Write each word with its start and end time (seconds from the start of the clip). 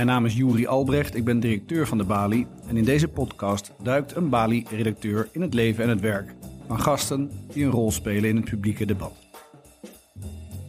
Mijn 0.00 0.12
naam 0.12 0.26
is 0.26 0.36
Juri 0.36 0.66
Albrecht, 0.66 1.14
ik 1.14 1.24
ben 1.24 1.40
directeur 1.40 1.86
van 1.86 1.98
de 1.98 2.04
Bali. 2.04 2.46
En 2.66 2.76
in 2.76 2.84
deze 2.84 3.08
podcast 3.08 3.72
duikt 3.82 4.16
een 4.16 4.28
Bali-redacteur 4.28 5.28
in 5.32 5.40
het 5.40 5.54
leven 5.54 5.84
en 5.84 5.90
het 5.90 6.00
werk 6.00 6.34
van 6.66 6.80
gasten 6.80 7.30
die 7.52 7.64
een 7.64 7.70
rol 7.70 7.90
spelen 7.90 8.30
in 8.30 8.36
het 8.36 8.44
publieke 8.44 8.86
debat. 8.86 9.12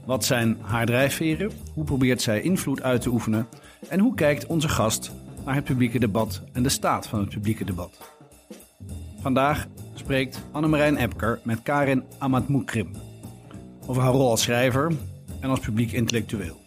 Wat 0.06 0.26
zijn 0.26 0.58
haar 0.62 0.86
drijfveren? 0.86 1.52
Hoe 1.74 1.84
probeert 1.84 2.22
zij 2.22 2.42
invloed 2.42 2.82
uit 2.82 3.02
te 3.02 3.10
oefenen? 3.10 3.48
En 3.88 4.00
hoe 4.00 4.14
kijkt 4.14 4.46
onze 4.46 4.70
gast 4.70 5.12
naar 5.46 5.56
het 5.56 5.64
publieke 5.64 6.00
debat 6.00 6.44
en 6.54 6.64
de 6.64 6.70
staat 6.70 7.08
van 7.08 7.20
het 7.20 7.30
publieke 7.30 7.66
debat? 7.66 8.14
Vandaag 9.22 9.68
spreekt 9.94 10.46
Annemarijn 10.52 10.98
Epker 10.98 11.40
met 11.44 11.62
Karin 11.62 12.04
Amatmoukrim 12.18 12.92
over 13.86 14.02
haar 14.02 14.12
rol 14.12 14.30
als 14.30 14.42
schrijver 14.42 14.92
en 15.40 15.50
als 15.50 15.60
publiek 15.60 15.92
intellectueel. 15.92 16.60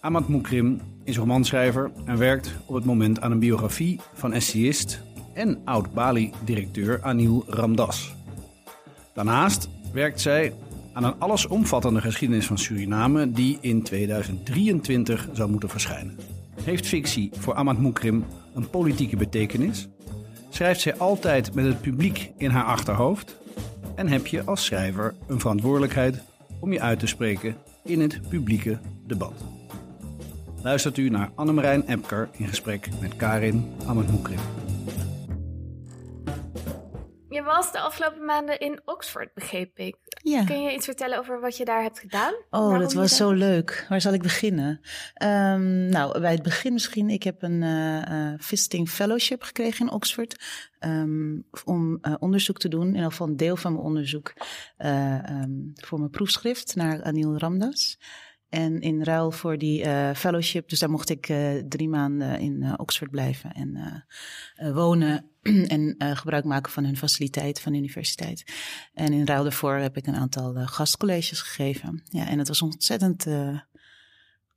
Amat 0.00 0.28
Moukrim 0.28 0.80
is 1.08 1.16
romanschrijver 1.16 1.90
en 2.04 2.18
werkt 2.18 2.54
op 2.66 2.74
het 2.74 2.84
moment 2.84 3.20
aan 3.20 3.32
een 3.32 3.38
biografie 3.38 4.00
van 4.14 4.32
essayist 4.32 5.02
en 5.34 5.58
oud-Bali-directeur 5.64 7.02
Anil 7.02 7.44
Ramdas. 7.46 8.14
Daarnaast 9.14 9.68
werkt 9.92 10.20
zij 10.20 10.54
aan 10.92 11.04
een 11.04 11.18
allesomvattende 11.18 12.00
geschiedenis 12.00 12.46
van 12.46 12.58
Suriname 12.58 13.30
die 13.30 13.58
in 13.60 13.82
2023 13.82 15.28
zou 15.32 15.50
moeten 15.50 15.68
verschijnen. 15.68 16.18
Heeft 16.62 16.86
fictie 16.86 17.30
voor 17.38 17.54
Amat 17.54 17.78
Moukrim 17.78 18.24
een 18.54 18.70
politieke 18.70 19.16
betekenis? 19.16 19.88
Schrijft 20.48 20.80
zij 20.80 20.96
altijd 20.96 21.54
met 21.54 21.64
het 21.64 21.80
publiek 21.80 22.32
in 22.36 22.50
haar 22.50 22.64
achterhoofd? 22.64 23.36
En 23.94 24.08
heb 24.08 24.26
je 24.26 24.44
als 24.44 24.64
schrijver 24.64 25.14
een 25.26 25.40
verantwoordelijkheid 25.40 26.22
om 26.60 26.72
je 26.72 26.80
uit 26.80 26.98
te 26.98 27.06
spreken 27.06 27.56
in 27.84 28.00
het 28.00 28.28
publieke 28.28 28.78
debat? 29.06 29.32
Luistert 30.62 30.96
u 30.96 31.08
naar 31.08 31.30
Annemarijn 31.34 31.82
Epker 31.86 32.28
in 32.32 32.48
gesprek 32.48 32.88
met 33.00 33.16
Karin 33.16 33.72
Amatmoekrim. 33.86 34.38
Je 37.28 37.42
was 37.42 37.72
de 37.72 37.80
afgelopen 37.80 38.24
maanden 38.24 38.58
in 38.58 38.80
Oxford, 38.84 39.34
begreep 39.34 39.78
ik. 39.78 39.96
Ja. 40.22 40.44
Kun 40.44 40.62
je 40.62 40.72
iets 40.74 40.84
vertellen 40.84 41.18
over 41.18 41.40
wat 41.40 41.56
je 41.56 41.64
daar 41.64 41.82
hebt 41.82 41.98
gedaan? 41.98 42.32
Oh, 42.34 42.60
Waarom 42.60 42.78
dat 42.78 42.92
was 42.92 43.16
zo 43.16 43.30
leuk. 43.30 43.86
Waar 43.88 44.00
zal 44.00 44.12
ik 44.12 44.22
beginnen? 44.22 44.80
Ehm, 45.14 45.88
nou, 45.88 46.20
bij 46.20 46.32
het 46.32 46.42
begin 46.42 46.72
misschien. 46.72 47.10
Ik 47.10 47.22
heb 47.22 47.42
een 47.42 47.62
eh, 47.62 48.30
eh, 48.32 48.34
visiting 48.38 48.88
fellowship 48.88 49.42
gekregen 49.42 49.86
in 49.86 49.92
Oxford. 49.92 50.44
ehm, 50.78 51.36
om 51.64 51.98
eh, 52.00 52.14
onderzoek 52.18 52.58
te 52.58 52.68
doen, 52.68 52.86
in 52.86 52.94
ieder 52.94 53.10
geval 53.10 53.26
een 53.26 53.36
deel 53.36 53.56
van 53.56 53.72
mijn 53.72 53.84
onderzoek, 53.84 54.32
eh, 54.76 55.28
ehm, 55.28 55.50
voor 55.74 55.98
mijn 55.98 56.10
proefschrift 56.10 56.76
naar 56.76 57.02
Anil 57.02 57.38
Ramdas. 57.38 57.98
En 58.48 58.80
in 58.80 59.02
ruil 59.02 59.30
voor 59.30 59.58
die 59.58 59.82
eh, 59.82 60.14
fellowship, 60.14 60.68
dus 60.68 60.78
daar 60.78 60.90
mocht 60.90 61.10
ik 61.10 61.28
eh, 61.28 61.54
drie 61.68 61.88
maanden 61.88 62.40
in 62.40 62.62
eh, 62.62 62.72
Oxford 62.76 63.10
blijven 63.10 63.52
en 63.52 64.04
wonen 64.74 65.30
en 65.76 65.96
gebruik 65.98 66.44
maken 66.44 66.72
van 66.72 66.84
hun 66.84 66.96
faciliteiten 66.96 67.62
van 67.62 67.72
de 67.72 67.78
universiteit. 67.78 68.44
En 68.94 69.12
in 69.12 69.26
ruil 69.26 69.42
daarvoor 69.42 69.74
heb 69.74 69.96
ik 69.96 70.06
een 70.06 70.16
aantal 70.16 70.54
gastcolleges 70.54 71.40
gegeven. 71.40 72.02
Ja, 72.04 72.26
en 72.26 72.38
het 72.38 72.48
was 72.48 72.62
ontzettend 72.62 73.26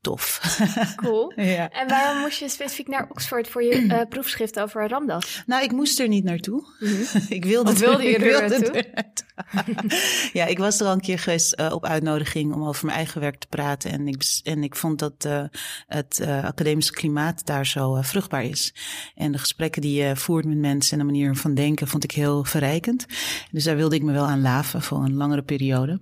tof. 0.02 0.39
Cool. 0.95 1.33
ja. 1.35 1.69
En 1.69 1.88
waarom 1.88 2.21
moest 2.21 2.39
je 2.39 2.49
specifiek 2.49 2.88
naar 2.88 3.07
Oxford 3.09 3.47
voor 3.47 3.63
je 3.63 3.85
eh, 3.88 4.07
proefschrift 4.09 4.59
over 4.59 4.88
Ramdas? 4.88 5.44
Nou, 5.45 5.63
ik 5.63 5.71
moest 5.71 5.99
er 5.99 6.07
niet 6.07 6.23
naartoe. 6.23 6.63
ik 7.30 7.45
wilde, 7.45 7.71
Of 7.71 7.80
wilde 7.80 8.03
je 8.03 8.09
ik 8.09 8.16
er 8.16 8.22
wilde 8.22 8.47
naartoe? 8.47 8.81
er 8.81 8.91
naartoe. 8.94 9.99
ja, 10.39 10.45
ik 10.45 10.57
was 10.57 10.79
er 10.79 10.85
al 10.85 10.94
een 10.94 11.02
keer 11.02 11.19
geweest 11.19 11.53
eh, 11.53 11.72
op 11.73 11.85
uitnodiging 11.85 12.53
om 12.53 12.63
over 12.63 12.85
mijn 12.85 12.97
eigen 12.97 13.22
werk 13.22 13.35
te 13.40 13.47
praten. 13.47 13.91
En 13.91 14.07
ik, 14.07 14.40
en 14.44 14.63
ik 14.63 14.75
vond 14.75 15.00
dat 15.00 15.25
eh, 15.25 15.44
het 15.88 16.22
academische 16.44 16.94
klimaat 16.94 17.45
daar 17.45 17.66
zo 17.66 18.01
vruchtbaar 18.01 18.44
is. 18.44 18.73
En 19.16 19.31
de 19.31 19.38
gesprekken 19.38 19.81
die 19.81 20.03
je 20.03 20.16
voert 20.16 20.45
met 20.45 20.57
mensen 20.57 21.00
en 21.00 21.06
de 21.06 21.11
manier 21.11 21.35
van 21.35 21.53
denken 21.53 21.88
vond 21.88 22.03
ik 22.03 22.11
heel 22.11 22.44
verrijkend. 22.44 23.06
Dus 23.51 23.63
daar 23.63 23.75
wilde 23.75 23.95
ik 23.95 24.03
me 24.03 24.11
wel 24.11 24.25
aan 24.25 24.41
laven 24.41 24.81
voor 24.81 25.03
een 25.03 25.16
langere 25.16 25.41
periode. 25.44 26.00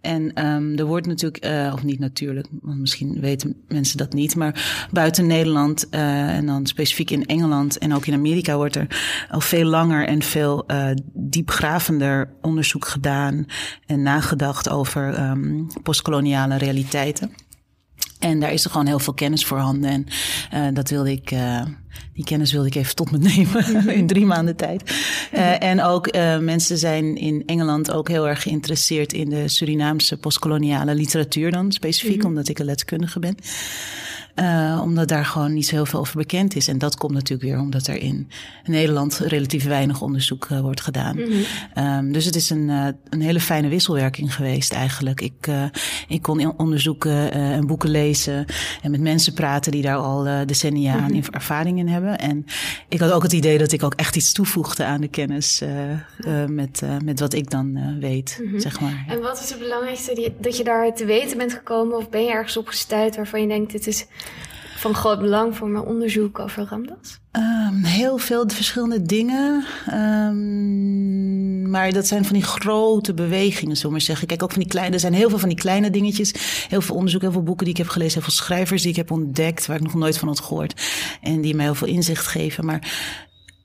En 0.00 0.34
ehm, 0.34 0.78
er 0.78 0.84
wordt 0.84 1.06
natuurlijk, 1.06 1.44
eh, 1.44 1.70
of 1.74 1.82
niet 1.82 1.98
natuurlijk, 1.98 2.46
want 2.62 2.78
misschien 2.78 3.20
weten 3.20 3.56
mensen 3.68 3.96
dat 3.96 4.12
niet, 4.12 4.36
maar 4.36 4.86
buiten 4.92 5.26
Nederland 5.26 5.88
eh, 5.88 6.36
en 6.36 6.46
dan 6.46 6.66
specifiek 6.66 7.10
in 7.10 7.26
Engeland 7.26 7.78
en 7.78 7.94
ook 7.94 8.06
in 8.06 8.14
Amerika 8.14 8.56
wordt 8.56 8.76
er 8.76 8.86
al 9.30 9.40
veel 9.40 9.64
langer 9.64 10.06
en 10.06 10.22
veel 10.22 10.66
eh, 10.66 10.90
diepgravender 11.12 12.32
onderzoek 12.40 12.86
gedaan 12.86 13.46
en 13.86 14.02
nagedacht 14.02 14.68
over 14.68 15.14
ehm, 15.14 15.64
postkoloniale 15.82 16.56
realiteiten. 16.56 17.30
En 18.20 18.40
daar 18.40 18.52
is 18.52 18.64
er 18.64 18.70
gewoon 18.70 18.86
heel 18.86 18.98
veel 18.98 19.14
kennis 19.14 19.44
voorhanden. 19.44 19.90
En 19.90 20.06
eh, 20.50 20.74
dat 20.74 20.90
wilde 20.90 21.10
ik, 21.10 21.30
eh, 21.30 21.62
die 22.14 22.24
kennis 22.24 22.52
wilde 22.52 22.66
ik 22.66 22.74
even 22.74 22.94
tot 22.94 23.10
me 23.10 23.18
nemen 23.34 23.88
in 23.88 24.06
drie 24.06 24.26
maanden 24.26 24.56
tijd. 24.56 24.94
Eh, 25.32 25.62
en 25.62 25.82
ook 25.82 26.12
mensen 26.40 26.78
zijn 26.78 27.16
in 27.16 27.42
Engeland 27.46 27.92
ook 27.92 28.08
heel 28.08 28.28
erg 28.28 28.42
geïnteresseerd 28.42 29.12
in 29.12 29.30
de 29.30 29.48
Surinaamse 29.48 30.16
postkoloniale 30.16 30.94
literatuur 30.94 31.50
dan 31.50 31.72
specifiek, 31.72 32.24
omdat 32.24 32.48
ik 32.48 32.58
een 32.58 32.64
letterkundige 32.64 33.18
ben. 33.18 33.36
Eh, 34.34 34.80
omdat 34.82 35.08
daar 35.08 35.24
gewoon 35.24 35.52
niet 35.52 35.66
zo 35.66 35.74
heel 35.74 35.86
veel 35.86 35.98
over 36.00 36.16
bekend 36.16 36.56
is. 36.56 36.68
En 36.68 36.78
dat 36.78 36.96
komt 36.96 37.12
natuurlijk 37.12 37.50
weer 37.50 37.58
omdat 37.58 37.86
er 37.86 37.96
in 37.96 38.28
Nederland 38.64 39.18
relatief 39.18 39.64
weinig 39.64 40.00
onderzoek 40.00 40.46
eh, 40.50 40.60
wordt 40.60 40.80
gedaan. 40.80 41.18
Ehm, 41.74 42.12
dus 42.12 42.24
het 42.24 42.36
is 42.36 42.50
een, 42.50 42.70
eh, 42.70 42.86
een 43.08 43.20
hele 43.20 43.40
fijne 43.40 43.68
wisselwerking 43.68 44.34
geweest 44.34 44.72
eigenlijk. 44.72 45.20
Ik, 45.20 45.48
ik 46.08 46.22
kon 46.22 46.58
onderzoeken 46.58 47.32
en 47.32 47.66
boeken 47.66 47.90
lezen 47.90 48.44
en 48.82 48.90
met 48.90 49.00
mensen 49.00 49.32
praten 49.32 49.72
die 49.72 49.82
daar 49.82 49.96
al 49.96 50.46
decennia 50.46 50.98
aan 50.98 51.12
inf- 51.14 51.28
ervaring 51.28 51.78
in 51.78 51.88
hebben. 51.88 52.18
En 52.18 52.44
ik 52.88 53.00
had 53.00 53.10
ook 53.10 53.22
het 53.22 53.32
idee 53.32 53.58
dat 53.58 53.72
ik 53.72 53.82
ook 53.82 53.94
echt 53.94 54.16
iets 54.16 54.32
toevoegde 54.32 54.84
aan 54.84 55.00
de 55.00 55.08
kennis 55.08 55.62
met, 56.46 56.82
met 57.04 57.20
wat 57.20 57.32
ik 57.32 57.50
dan 57.50 57.98
weet, 58.00 58.42
zeg 58.56 58.80
maar. 58.80 59.04
En 59.08 59.20
wat 59.20 59.40
is 59.42 59.50
het 59.50 59.58
belangrijkste 59.58 60.32
dat 60.40 60.56
je 60.56 60.64
daar 60.64 60.94
te 60.94 61.04
weten 61.04 61.38
bent 61.38 61.52
gekomen? 61.52 61.96
Of 61.96 62.08
ben 62.08 62.24
je 62.24 62.30
ergens 62.30 62.56
op 62.56 62.66
gestuurd 62.66 63.16
waarvan 63.16 63.40
je 63.40 63.48
denkt, 63.48 63.72
dit 63.72 63.86
is 63.86 64.06
van 64.80 64.94
groot 64.94 65.18
belang 65.18 65.56
voor 65.56 65.68
mijn 65.68 65.84
onderzoek 65.84 66.38
over 66.38 66.66
Ramdas? 66.68 67.18
Ehm, 67.30 67.82
heel 67.82 68.18
veel 68.18 68.44
verschillende 68.48 69.02
dingen. 69.02 69.64
Ehm, 69.86 71.70
maar 71.70 71.92
dat 71.92 72.06
zijn 72.06 72.24
van 72.24 72.34
die 72.34 72.44
grote 72.44 73.14
bewegingen, 73.14 73.76
zullen 73.76 73.92
maar 73.92 74.00
zeggen. 74.00 74.26
Kijk, 74.26 74.42
ook 74.42 74.52
van 74.52 74.60
die 74.60 74.70
kleine. 74.70 74.94
Er 74.94 75.00
zijn 75.00 75.12
heel 75.12 75.28
veel 75.28 75.38
van 75.38 75.48
die 75.48 75.58
kleine 75.58 75.90
dingetjes. 75.90 76.32
Heel 76.68 76.80
veel 76.80 76.96
onderzoek, 76.96 77.20
heel 77.20 77.32
veel 77.32 77.42
boeken 77.42 77.64
die 77.64 77.74
ik 77.74 77.80
heb 77.80 77.88
gelezen. 77.88 78.14
Heel 78.14 78.22
veel 78.22 78.32
schrijvers 78.32 78.82
die 78.82 78.90
ik 78.90 78.96
heb 78.96 79.10
ontdekt, 79.10 79.66
waar 79.66 79.76
ik 79.76 79.82
nog 79.82 79.94
nooit 79.94 80.18
van 80.18 80.28
had 80.28 80.40
gehoord. 80.40 80.82
En 81.22 81.40
die 81.40 81.54
mij 81.54 81.64
heel 81.64 81.74
veel 81.74 81.88
inzicht 81.88 82.26
geven. 82.26 82.64
Maar 82.64 82.92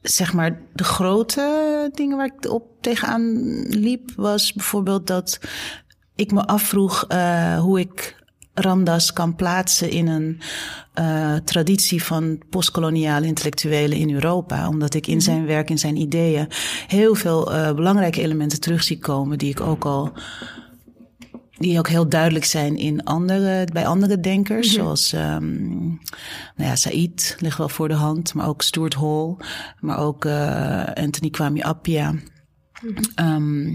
zeg 0.02 0.34
maar, 0.34 0.62
de 0.74 0.84
grote 0.84 1.90
dingen 1.94 2.18
waar 2.18 2.32
ik 2.38 2.52
op 2.52 2.64
tegenaan 2.82 3.42
liep, 3.68 4.12
was 4.16 4.54
bijvoorbeeld 4.54 5.08
dat 5.08 5.40
ik 6.16 6.32
me 6.32 6.46
afvroeg 6.46 7.06
eh, 7.08 7.60
hoe 7.60 7.80
ik 7.80 8.24
Ramdas 8.56 9.14
kan 9.14 9.36
plaatsen 9.36 9.90
in 9.90 10.08
een 10.08 10.42
eh, 10.94 11.36
traditie 11.36 12.04
van 12.04 12.42
postkoloniale 12.50 13.26
intellectuelen 13.26 13.98
in 13.98 14.14
Europa. 14.14 14.68
Omdat 14.68 14.94
ik 14.94 15.08
in 15.08 15.22
zijn 15.22 15.46
werk, 15.46 15.70
in 15.70 15.78
zijn 15.78 15.96
ideeën, 15.96 16.48
heel 16.88 17.16
veel 17.16 17.54
eh, 17.54 17.74
belangrijke 17.74 18.22
elementen 18.22 18.60
terug 18.60 18.84
zie 18.84 19.00
komen 19.00 19.38
die 19.38 19.50
ik 19.50 19.62
ook 19.62 19.86
al 19.86 20.14
die 21.58 21.78
ook 21.78 21.88
heel 21.88 22.10
duidelijk 22.10 22.46
zijn 22.46 22.78
in 22.78 23.04
andere, 23.04 23.68
bij 23.74 23.88
andere 23.88 24.20
denkers, 24.20 24.74
zoals 24.74 25.14
ehm, 25.14 25.86
nou 26.56 26.70
ja, 26.70 26.76
Said 26.76 27.38
ligt 27.40 27.58
wel 27.58 27.70
voor 27.70 27.88
de 27.88 27.94
hand, 27.94 28.34
maar 28.34 28.48
ook 28.48 28.62
Stuart 28.62 28.94
Hall, 28.94 29.36
maar 29.80 29.98
ook 29.98 30.26
eh, 30.26 30.84
Anthony 30.94 31.30
Kwame 31.30 31.64
Appiah. 31.64 32.14
Ehm, 33.16 33.74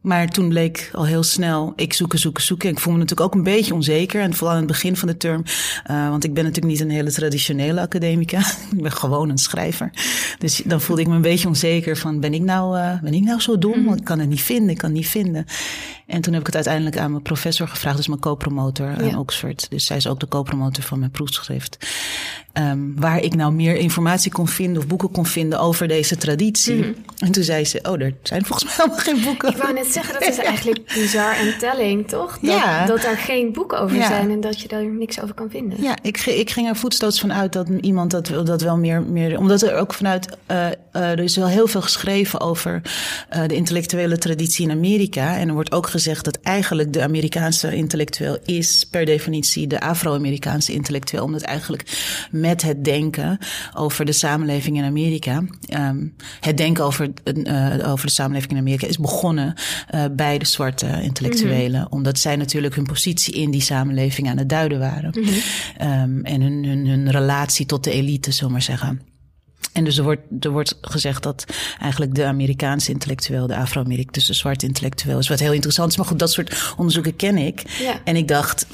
maar 0.00 0.28
toen 0.28 0.48
bleek 0.48 0.90
al 0.92 1.06
heel 1.06 1.22
snel, 1.22 1.72
ik 1.76 1.92
zoeken, 1.92 2.18
zoeken, 2.18 2.42
zoeken. 2.42 2.68
Ik 2.70 2.78
voel 2.78 2.92
me 2.92 2.98
natuurlijk 2.98 3.26
ook 3.28 3.34
een 3.34 3.42
beetje 3.42 3.74
onzeker. 3.74 4.20
En 4.20 4.34
vooral 4.34 4.52
aan 4.54 4.62
het 4.62 4.70
begin 4.70 4.96
van 4.96 5.08
de 5.08 5.16
term. 5.16 5.42
eh, 5.84 6.08
want 6.08 6.24
ik 6.24 6.34
ben 6.34 6.44
natuurlijk 6.44 6.72
niet 6.72 6.80
een 6.82 6.90
hele 6.90 7.12
traditionele 7.12 7.80
academica. 7.80 8.38
ik 8.76 8.82
ben 8.82 8.92
gewoon 8.92 9.28
een 9.28 9.38
schrijver. 9.38 9.90
Dus 10.38 10.62
dan 10.64 10.80
voelde 10.80 11.02
ik 11.02 11.08
me 11.08 11.14
een 11.14 11.20
beetje 11.22 11.48
onzeker 11.48 11.96
van, 11.96 12.20
ben 12.20 12.34
ik 12.34 12.42
nou, 12.42 12.78
eh, 12.78 13.00
ben 13.02 13.14
ik 13.14 13.22
nou 13.22 13.40
zo 13.40 13.58
dom? 13.58 13.84
Want 13.84 13.98
ik 13.98 14.04
kan 14.04 14.18
het 14.18 14.28
niet 14.28 14.42
vinden, 14.42 14.70
ik 14.70 14.78
kan 14.78 14.88
het 14.88 14.98
niet 14.98 15.08
vinden. 15.08 15.46
En 16.06 16.20
toen 16.20 16.32
heb 16.32 16.40
ik 16.40 16.46
het 16.46 16.56
uiteindelijk 16.56 16.98
aan 16.98 17.10
mijn 17.10 17.22
professor 17.22 17.68
gevraagd. 17.68 17.96
Dus 17.96 18.08
mijn 18.08 18.20
co-promotor 18.20 18.86
aan 18.98 19.06
Ja. 19.06 19.18
Oxford. 19.18 19.66
Dus 19.70 19.84
zij 19.86 19.96
is 19.96 20.06
ook 20.06 20.20
de 20.20 20.28
co-promotor 20.28 20.82
van 20.84 20.98
mijn 20.98 21.10
proefschrift. 21.10 21.78
Ehm, 22.52 22.78
waar 22.96 23.20
ik 23.22 23.34
nou 23.34 23.52
meer 23.52 23.76
informatie 23.76 24.30
kon 24.32 24.48
vinden 24.48 24.78
of 24.82 24.86
boeken 24.88 25.10
kon 25.10 25.26
vinden 25.26 25.60
over 25.60 25.88
deze 25.88 26.16
traditie. 26.16 26.94
En 27.18 27.32
toen 27.32 27.42
zei 27.42 27.64
ze, 27.64 27.78
oh, 27.82 28.00
er 28.00 28.14
zijn 28.22 28.44
volgens 28.44 28.64
mij 28.64 28.74
helemaal 28.76 29.04
geen 29.04 29.22
boeken. 29.24 29.50
Ik 29.50 29.56
wou 29.56 29.72
net 29.74 29.86
zeggen, 29.92 30.14
dat 30.14 30.28
is 30.28 30.38
eigenlijk 30.38 30.92
bizar 30.94 31.36
en 31.36 31.58
telling, 31.58 32.08
toch? 32.08 32.38
Dat, 32.38 32.50
Ja. 32.54 32.86
dat 32.86 33.04
er 33.04 33.16
geen 33.16 33.52
boeken 33.52 33.80
over 33.80 33.96
Ja. 33.96 34.06
zijn 34.06 34.30
en 34.30 34.40
dat 34.40 34.60
je 34.60 34.68
daar 34.68 34.84
niks 34.84 35.20
over 35.20 35.34
kan 35.34 35.50
vinden. 35.50 35.82
Ja, 35.82 35.96
ik, 36.02 36.18
ik 36.26 36.50
ging 36.50 36.68
er 36.68 36.76
voetstoots 36.76 37.20
van 37.20 37.32
uit 37.32 37.52
dat 37.52 37.68
iemand 37.80 38.10
dat, 38.10 38.28
wel- 38.28 38.44
dat 38.44 38.62
wel 38.62 38.76
meer, 38.76 39.02
meer. 39.02 39.38
Omdat 39.38 39.62
er 39.62 39.74
ook 39.74 39.94
vanuit. 39.94 40.36
eh, 40.46 40.66
eh, 40.66 40.72
er 40.92 41.18
is 41.20 41.36
wel 41.36 41.46
heel 41.48 41.66
veel 41.66 41.82
geschreven 41.82 42.40
over 42.40 42.82
eh, 43.28 43.42
de 43.46 43.54
intellectuele 43.54 44.18
traditie 44.18 44.64
in 44.64 44.70
Amerika. 44.76 45.36
En 45.36 45.48
er 45.48 45.54
wordt 45.54 45.72
ook 45.72 45.86
gezegd 45.88 46.24
dat 46.24 46.38
eigenlijk 46.42 46.92
de 46.92 47.02
Amerikaanse 47.02 47.74
intellectueel 47.74 48.38
is 48.44 48.86
per 48.90 49.04
definitie 49.04 49.66
de 49.66 49.80
Afro-Amerikaanse 49.80 50.72
intellectueel. 50.72 51.24
Omdat 51.24 51.42
eigenlijk 51.42 51.82
met 52.30 52.62
het 52.62 52.84
denken 52.84 53.38
over 53.74 54.04
de 54.04 54.12
samenleving 54.12 54.76
in 54.76 54.84
Amerika. 54.84 55.42
Ehm, 55.68 56.06
het 56.40 56.56
denken 56.56 56.84
over, 56.84 57.10
over 57.86 58.06
de 58.06 58.12
samenleving 58.12 58.52
in 58.52 58.58
Amerika 58.58 58.86
is 58.86 58.98
begonnen 58.98 59.54
uh, 59.94 60.04
bij 60.12 60.38
de 60.38 60.46
zwarte 60.46 61.02
intellectuelen. 61.02 61.80
Mhm. 61.80 61.92
Omdat 61.92 62.18
zij 62.18 62.36
natuurlijk 62.36 62.74
hun 62.74 62.86
positie 62.86 63.34
in 63.34 63.50
die 63.50 63.60
samenleving 63.60 64.28
aan 64.28 64.38
het 64.38 64.48
duiden 64.48 64.78
waren. 64.78 65.14
Mm 65.14 65.24
-hmm. 65.24 66.24
en 66.24 66.40
hun, 66.40 66.64
hun, 66.64 66.86
hun 66.86 67.10
relatie 67.10 67.66
tot 67.66 67.84
de 67.84 67.90
elite, 67.90 68.30
zullen 68.30 68.46
we 68.46 68.52
maar 68.52 68.62
zeggen. 68.62 69.00
En 69.72 69.84
dus 69.84 69.98
er 69.98 70.04
wordt, 70.04 70.22
er 70.40 70.50
wordt 70.50 70.78
gezegd 70.80 71.22
dat 71.22 71.44
eigenlijk 71.80 72.14
de 72.14 72.24
Amerikaanse 72.24 72.90
intellectueel, 72.90 73.46
de 73.46 73.56
Afro-Amerikaan, 73.56 74.12
dus 74.12 74.26
de 74.26 74.32
zwarte 74.32 74.66
intellectueel 74.66 75.18
is 75.18 75.28
wat 75.28 75.38
heel 75.38 75.52
interessant 75.52 75.90
is. 75.90 75.96
Maar 75.96 76.06
goed, 76.06 76.18
dat 76.18 76.32
soort 76.32 76.74
onderzoeken 76.76 77.16
ken 77.16 77.36
ik. 77.36 77.62
Ja. 77.80 78.00
En 78.04 78.16
ik 78.16 78.28
dacht, 78.28 78.66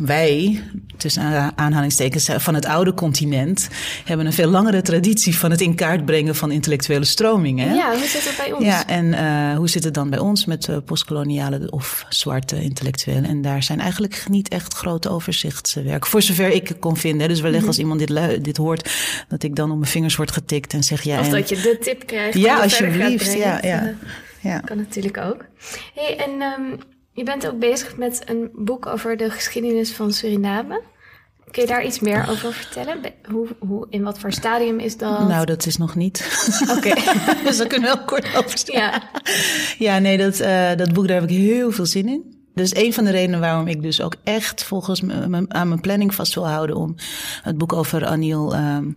wij, 0.00 0.62
tussen 0.96 1.52
aanhalingstekens 1.56 2.28
van 2.36 2.54
het 2.54 2.66
oude 2.66 2.94
continent, 2.94 3.68
hebben 4.04 4.26
een 4.26 4.32
veel 4.32 4.50
langere 4.50 4.82
traditie 4.82 5.36
van 5.36 5.50
het 5.50 5.60
in 5.60 5.74
kaart 5.74 6.04
brengen 6.04 6.34
van 6.34 6.50
intellectuele 6.50 7.04
stromingen. 7.04 7.74
Ja, 7.74 7.92
hoe 7.92 8.06
zit 8.06 8.24
het 8.24 8.36
bij 8.36 8.52
ons? 8.52 8.64
Ja, 8.64 8.86
en 8.86 9.06
uh, 9.06 9.56
hoe 9.56 9.68
zit 9.68 9.84
het 9.84 9.94
dan 9.94 10.10
bij 10.10 10.18
ons 10.18 10.44
met 10.44 10.68
uh, 10.68 10.76
postkoloniale 10.84 11.70
of 11.70 12.04
zwarte 12.08 12.62
intellectuelen? 12.62 13.24
En 13.24 13.42
daar 13.42 13.62
zijn 13.62 13.80
eigenlijk 13.80 14.24
niet 14.28 14.48
echt 14.48 14.74
grote 14.74 15.08
overzichtswerk. 15.08 16.06
Voor 16.06 16.22
zover 16.22 16.50
ik 16.50 16.76
kon 16.80 16.96
vinden. 16.96 17.28
Dus 17.28 17.40
wellicht 17.40 17.62
mm 17.62 17.68
als 17.70 17.78
iemand 17.78 17.98
dit, 17.98 18.44
dit 18.44 18.56
hoort, 18.56 18.90
dat 19.28 19.42
ik 19.42 19.56
dan 19.56 19.70
op 19.70 19.78
mijn 19.78 19.90
vingers 19.90 20.16
word 20.16 20.30
getikt 20.30 20.72
en 20.72 20.82
zeg 20.82 21.02
ja. 21.02 21.20
Of 21.20 21.28
dat 21.28 21.48
je 21.48 21.54
de 21.54 21.78
tip 21.80 22.06
krijgt. 22.06 22.38
Ja, 22.38 22.62
alsjeblieft. 22.62 23.32
Ja, 23.32 23.58
ja, 23.62 23.94
ja. 24.50 24.58
Kan 24.58 24.76
natuurlijk 24.76 25.16
ook. 25.16 25.44
Hey, 25.94 26.16
en 26.16 26.30
um, 26.30 26.78
je 27.12 27.24
bent 27.24 27.46
ook 27.46 27.58
bezig 27.58 27.96
met 27.96 28.22
een 28.24 28.50
boek 28.54 28.86
over 28.86 29.16
de 29.16 29.30
geschiedenis 29.30 29.92
van 29.92 30.12
Suriname. 30.12 30.82
Kun 31.50 31.62
je 31.62 31.68
daar 31.68 31.84
iets 31.84 32.00
meer 32.00 32.26
over 32.30 32.52
vertellen? 32.52 33.00
Hoe, 33.30 33.48
hoe, 33.58 33.86
in 33.90 34.02
wat 34.02 34.18
voor 34.18 34.32
stadium 34.32 34.78
is 34.78 34.96
dat? 34.96 35.28
Nou, 35.28 35.46
dat 35.46 35.66
is 35.66 35.76
nog 35.76 35.94
niet. 35.94 36.46
Oké. 36.76 36.94
dus 37.44 37.56
daar 37.56 37.66
kunnen 37.66 37.90
we 37.90 37.96
wel 37.96 38.04
kort 38.04 38.36
over. 38.36 38.60
Ja. 38.64 39.02
ja, 39.78 39.98
nee, 39.98 40.18
dat, 40.18 40.40
uh, 40.40 40.74
dat 40.76 40.92
boek, 40.92 41.08
daar 41.08 41.20
heb 41.20 41.30
ik 41.30 41.36
heel 41.36 41.72
veel 41.72 41.86
zin 41.86 42.08
in. 42.08 42.38
Dus 42.54 42.76
een 42.76 42.92
van 42.92 43.04
de 43.04 43.10
redenen 43.10 43.40
waarom 43.40 43.66
ik 43.66 43.82
dus 43.82 44.00
ook 44.00 44.14
echt 44.24 44.64
volgens 44.64 45.00
me, 45.00 45.44
aan 45.48 45.68
mijn 45.68 45.80
planning 45.80 46.14
vast 46.14 46.34
wil 46.34 46.48
houden 46.48 46.76
om 46.76 46.94
het 47.42 47.58
boek 47.58 47.72
over 47.72 48.06
Anil 48.06 48.54
um, 48.54 48.94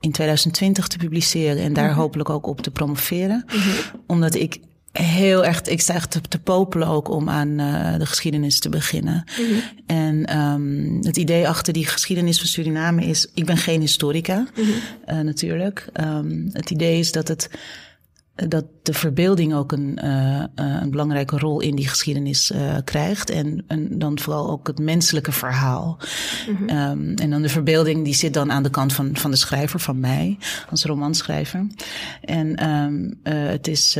in 0.00 0.12
2020 0.12 0.86
te 0.86 0.96
publiceren 0.96 1.62
en 1.62 1.72
daar 1.72 1.84
mm 1.84 1.90
-hmm. 1.90 2.00
hopelijk 2.00 2.30
ook 2.30 2.46
op 2.46 2.60
te 2.60 2.70
promoveren. 2.70 3.44
Mm 3.46 3.60
-hmm. 3.60 4.00
Omdat 4.06 4.34
ik 4.34 4.60
heel 4.92 5.44
erg, 5.44 5.62
ik 5.62 5.80
sta 5.80 5.94
echt 5.94 6.10
te, 6.10 6.20
te 6.20 6.38
popelen 6.38 6.88
ook 6.88 7.08
om 7.08 7.28
aan 7.28 7.48
uh, 7.48 7.98
de 7.98 8.06
geschiedenis 8.06 8.60
te 8.60 8.68
beginnen. 8.68 9.24
Mm 9.38 9.46
-hmm. 9.46 9.62
En 9.86 10.38
um, 10.38 10.98
het 11.02 11.16
idee 11.16 11.48
achter 11.48 11.72
die 11.72 11.86
geschiedenis 11.86 12.38
van 12.38 12.46
Suriname 12.46 13.04
is, 13.04 13.26
ik 13.34 13.44
ben 13.44 13.56
geen 13.56 13.80
historica, 13.80 14.46
uh, 14.56 15.20
natuurlijk. 15.20 15.86
Um, 16.00 16.50
het 16.52 16.70
idee 16.70 16.98
is 16.98 17.12
dat 17.12 17.28
het 17.28 17.50
dat 18.48 18.64
de 18.82 18.92
verbeelding 18.92 19.54
ook 19.54 19.72
een, 19.72 19.98
uh, 20.04 20.44
een 20.54 20.90
belangrijke 20.90 21.38
rol 21.38 21.60
in 21.60 21.76
die 21.76 21.88
geschiedenis 21.88 22.50
uh, 22.50 22.76
krijgt. 22.84 23.30
En, 23.30 23.64
en 23.66 23.98
dan 23.98 24.18
vooral 24.18 24.50
ook 24.50 24.66
het 24.66 24.78
menselijke 24.78 25.32
verhaal. 25.32 25.98
Mm 26.48 26.56
-hmm. 26.56 26.78
um, 26.78 27.14
en 27.14 27.30
dan 27.30 27.42
de 27.42 27.48
verbeelding 27.48 28.04
die 28.04 28.14
zit 28.14 28.34
dan 28.34 28.52
aan 28.52 28.62
de 28.62 28.70
kant 28.70 28.92
van, 28.92 29.16
van 29.16 29.30
de 29.30 29.36
schrijver, 29.36 29.80
van 29.80 30.00
mij, 30.00 30.38
als 30.70 30.84
romanschrijver. 30.84 31.66
En 32.24 32.68
um, 32.68 33.18
uh, 33.24 33.48
het 33.48 33.68
is 33.68 33.90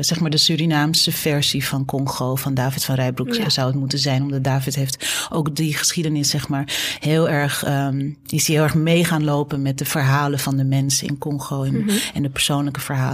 zeg 0.00 0.20
maar 0.20 0.30
de 0.30 0.36
Surinaamse 0.36 1.12
versie 1.12 1.64
van 1.66 1.84
Congo, 1.84 2.34
van 2.34 2.54
David 2.54 2.84
van 2.84 2.94
Rijbroek 2.94 3.34
ja. 3.34 3.48
zou 3.48 3.66
het 3.66 3.76
moeten 3.76 3.98
zijn. 3.98 4.22
Omdat 4.22 4.44
David 4.44 4.74
heeft 4.74 5.26
ook 5.30 5.56
die 5.56 5.74
geschiedenis, 5.74 6.30
zeg 6.30 6.48
maar, 6.48 6.96
heel 7.00 7.28
erg, 7.28 7.66
um, 7.66 8.16
is 8.26 8.46
hij 8.46 8.56
heel 8.56 8.64
erg 8.64 8.74
mee 8.74 9.04
gaan 9.04 9.24
lopen 9.24 9.62
met 9.62 9.78
de 9.78 9.84
verhalen 9.84 10.38
van 10.38 10.56
de 10.56 10.64
mensen 10.64 11.08
in 11.08 11.18
Congo 11.18 11.62
en, 11.62 11.74
mm 11.74 11.88
-hmm. 11.88 11.98
en 12.14 12.22
de 12.22 12.30
persoonlijke 12.30 12.80
verhalen. 12.80 13.13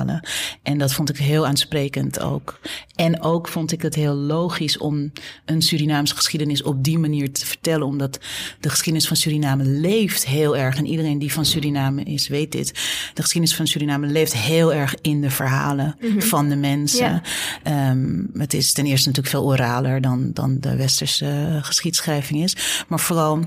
En 0.62 0.78
dat 0.78 0.92
vond 0.92 1.10
ik 1.10 1.16
heel 1.16 1.46
aansprekend 1.46 2.20
ook. 2.20 2.60
En 2.94 3.22
ook 3.22 3.48
vond 3.48 3.72
ik 3.72 3.82
het 3.82 3.94
heel 3.94 4.14
logisch 4.14 4.78
om 4.78 5.12
een 5.44 5.62
Surinaamse 5.62 6.16
geschiedenis 6.16 6.62
op 6.62 6.84
die 6.84 6.98
manier 6.98 7.32
te 7.32 7.46
vertellen. 7.46 7.86
Omdat 7.86 8.18
de 8.60 8.68
geschiedenis 8.68 9.08
van 9.08 9.16
Suriname 9.16 9.64
leeft 9.64 10.26
heel 10.26 10.56
erg. 10.56 10.76
En 10.76 10.86
iedereen 10.86 11.18
die 11.18 11.32
van 11.32 11.44
Suriname 11.44 12.02
is, 12.02 12.28
weet 12.28 12.52
dit. 12.52 12.68
De 13.14 13.22
geschiedenis 13.22 13.56
van 13.56 13.66
Suriname 13.66 14.06
leeft 14.06 14.36
heel 14.36 14.74
erg 14.74 14.94
in 15.00 15.20
de 15.20 15.30
verhalen 15.30 15.96
mm 16.00 16.10
-hmm. 16.10 16.22
van 16.22 16.48
de 16.48 16.56
mensen. 16.56 17.22
Ja. 17.64 17.90
Um, 17.90 18.30
het 18.34 18.54
is 18.54 18.72
ten 18.72 18.86
eerste 18.86 19.08
natuurlijk 19.08 19.36
veel 19.36 19.44
oraler 19.44 20.00
dan, 20.00 20.30
dan 20.32 20.56
de 20.60 20.76
westerse 20.76 21.58
geschiedschrijving 21.62 22.42
is. 22.42 22.84
Maar 22.88 23.00
vooral 23.00 23.46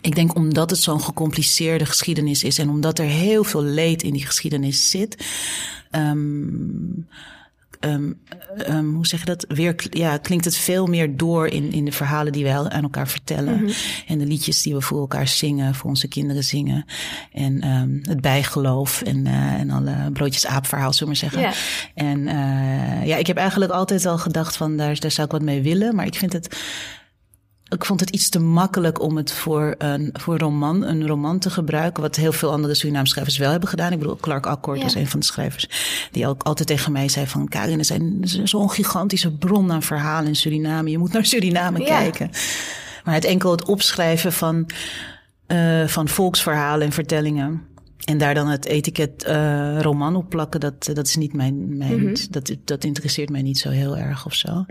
ik 0.00 0.14
denk 0.14 0.34
omdat 0.34 0.70
het 0.70 0.78
zo'n 0.78 1.00
gecompliceerde 1.00 1.86
geschiedenis 1.86 2.44
is 2.44 2.58
en 2.58 2.70
omdat 2.70 2.98
er 2.98 3.04
heel 3.04 3.44
veel 3.44 3.62
leed 3.62 4.02
in 4.02 4.12
die 4.12 4.26
geschiedenis 4.26 4.90
zit. 4.90 5.26
Um, 5.90 7.06
um, 7.80 8.20
um, 8.68 8.94
hoe 8.94 9.06
zeg 9.06 9.20
je 9.20 9.26
dat? 9.26 9.44
Weer 9.48 9.74
ja, 9.90 10.16
klinkt 10.18 10.44
het 10.44 10.56
veel 10.56 10.86
meer 10.86 11.16
door 11.16 11.46
in, 11.46 11.72
in 11.72 11.84
de 11.84 11.92
verhalen 11.92 12.32
die 12.32 12.44
we 12.44 12.50
aan 12.50 12.82
elkaar 12.82 13.08
vertellen. 13.08 13.54
Mm 13.54 13.58
-hmm. 13.58 13.74
En 14.06 14.18
de 14.18 14.26
liedjes 14.26 14.62
die 14.62 14.74
we 14.74 14.80
voor 14.80 15.00
elkaar 15.00 15.28
zingen, 15.28 15.74
voor 15.74 15.90
onze 15.90 16.08
kinderen 16.08 16.44
zingen. 16.44 16.84
En 17.32 17.62
het 18.02 18.20
bijgeloof 18.20 19.02
en, 19.02 19.26
uh, 19.26 19.52
en 19.52 19.70
alle 19.70 20.10
broodjes 20.12 20.46
aapverhaal, 20.46 20.92
zullen 20.92 21.14
we 21.14 21.20
maar 21.20 21.30
zeggen. 21.30 21.40
Yeah. 21.40 22.12
En 22.12 22.18
uh, 22.18 23.06
ja, 23.06 23.16
ik 23.16 23.26
heb 23.26 23.36
eigenlijk 23.36 23.72
altijd 23.72 24.06
al 24.06 24.18
gedacht 24.18 24.56
van 24.56 24.76
daar, 24.76 25.00
daar 25.00 25.10
zou 25.10 25.26
ik 25.26 25.32
wat 25.32 25.42
mee 25.42 25.62
willen. 25.62 25.94
Maar 25.94 26.06
ik 26.06 26.14
vind 26.14 26.32
het 26.32 26.56
ik 27.70 27.84
vond 27.84 28.00
het 28.00 28.10
iets 28.10 28.28
te 28.28 28.40
makkelijk 28.40 29.00
om 29.00 29.16
het 29.16 29.32
voor 29.32 29.74
een, 29.78 30.10
voor 30.12 30.38
roman, 30.38 30.82
een 30.82 31.06
roman 31.06 31.38
te 31.38 31.50
gebruiken. 31.50 32.02
Wat 32.02 32.16
heel 32.16 32.32
veel 32.32 32.50
andere 32.50 32.74
Surinaamse 32.74 33.12
schrijvers 33.12 33.38
wel 33.38 33.50
hebben 33.50 33.68
gedaan. 33.68 33.92
Ik 33.92 33.98
bedoel, 33.98 34.16
Clark 34.16 34.46
Accord 34.46 34.78
ja. 34.78 34.84
is 34.84 34.94
een 34.94 35.08
van 35.08 35.20
de 35.20 35.26
schrijvers. 35.26 35.68
Die 36.10 36.26
ook 36.26 36.42
altijd 36.42 36.68
tegen 36.68 36.92
mij 36.92 37.08
zei 37.08 37.26
van... 37.26 37.48
Karin, 37.48 37.78
er 37.78 37.84
zijn 37.84 38.20
zo'n 38.44 38.70
gigantische 38.70 39.32
bron 39.32 39.72
aan 39.72 39.82
verhalen 39.82 40.28
in 40.28 40.36
Suriname. 40.36 40.90
Je 40.90 40.98
moet 40.98 41.12
naar 41.12 41.24
Suriname 41.24 41.78
ja. 41.78 41.86
kijken. 41.86 42.30
Maar 43.04 43.14
het 43.14 43.24
enkel 43.24 43.50
het 43.50 43.64
opschrijven 43.64 44.32
van, 44.32 44.70
uh, 45.46 45.86
van 45.86 46.08
volksverhalen 46.08 46.86
en 46.86 46.92
vertellingen... 46.92 47.68
En 48.10 48.18
daar 48.18 48.34
dan 48.34 48.48
het 48.48 48.66
etiket 48.66 49.24
uh, 49.28 49.80
roman 49.80 50.16
op 50.16 50.28
plakken, 50.28 50.60
dat, 50.60 50.90
dat 50.92 51.06
is 51.06 51.16
niet 51.16 51.32
mijn. 51.32 51.76
mijn 51.76 51.98
mm 52.00 52.06
-hmm. 52.06 52.14
dat, 52.30 52.56
dat 52.64 52.84
interesseert 52.84 53.30
mij 53.30 53.42
niet 53.42 53.58
zo 53.58 53.68
heel 53.68 53.96
erg 53.96 54.26
of 54.26 54.34
zo. 54.34 54.64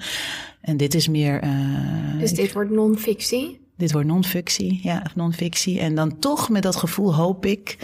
En 0.62 0.78
dit 0.78 0.94
is 0.94 1.08
meer. 1.08 1.44
Uh, 1.44 2.20
dus 2.20 2.32
dit 2.32 2.54
wordt 2.54 2.70
non-fictie? 2.70 3.60
Dit 3.78 3.92
wordt 3.92 4.08
non-fictie, 4.08 4.80
ja, 4.84 5.04
non-fictie. 5.16 5.80
En 5.80 5.96
dan 5.96 6.20
toch 6.20 6.50
met 6.50 6.64
dat 6.64 6.76
gevoel 6.76 7.16
hoop 7.16 7.46
ik 7.46 7.78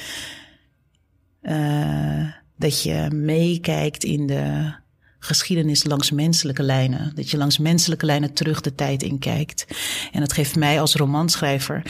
uh, 1.42 2.28
dat 2.58 2.84
je 2.84 3.08
meekijkt 3.14 4.04
in 4.04 4.28
de 4.28 4.74
geschiedenis 5.26 5.84
langs 5.84 6.12
menselijke 6.12 6.64
lijnen. 6.64 7.12
Dat 7.16 7.30
je 7.30 7.38
langs 7.38 7.58
menselijke 7.58 8.06
lijnen 8.06 8.34
terug 8.34 8.62
de 8.62 8.76
tijd 8.76 9.04
in 9.04 9.20
kijkt. 9.20 9.66
En 10.12 10.20
dat 10.20 10.34
geeft 10.34 10.56
mij 10.56 10.82
als 10.82 10.96
romanschrijver, 10.96 11.82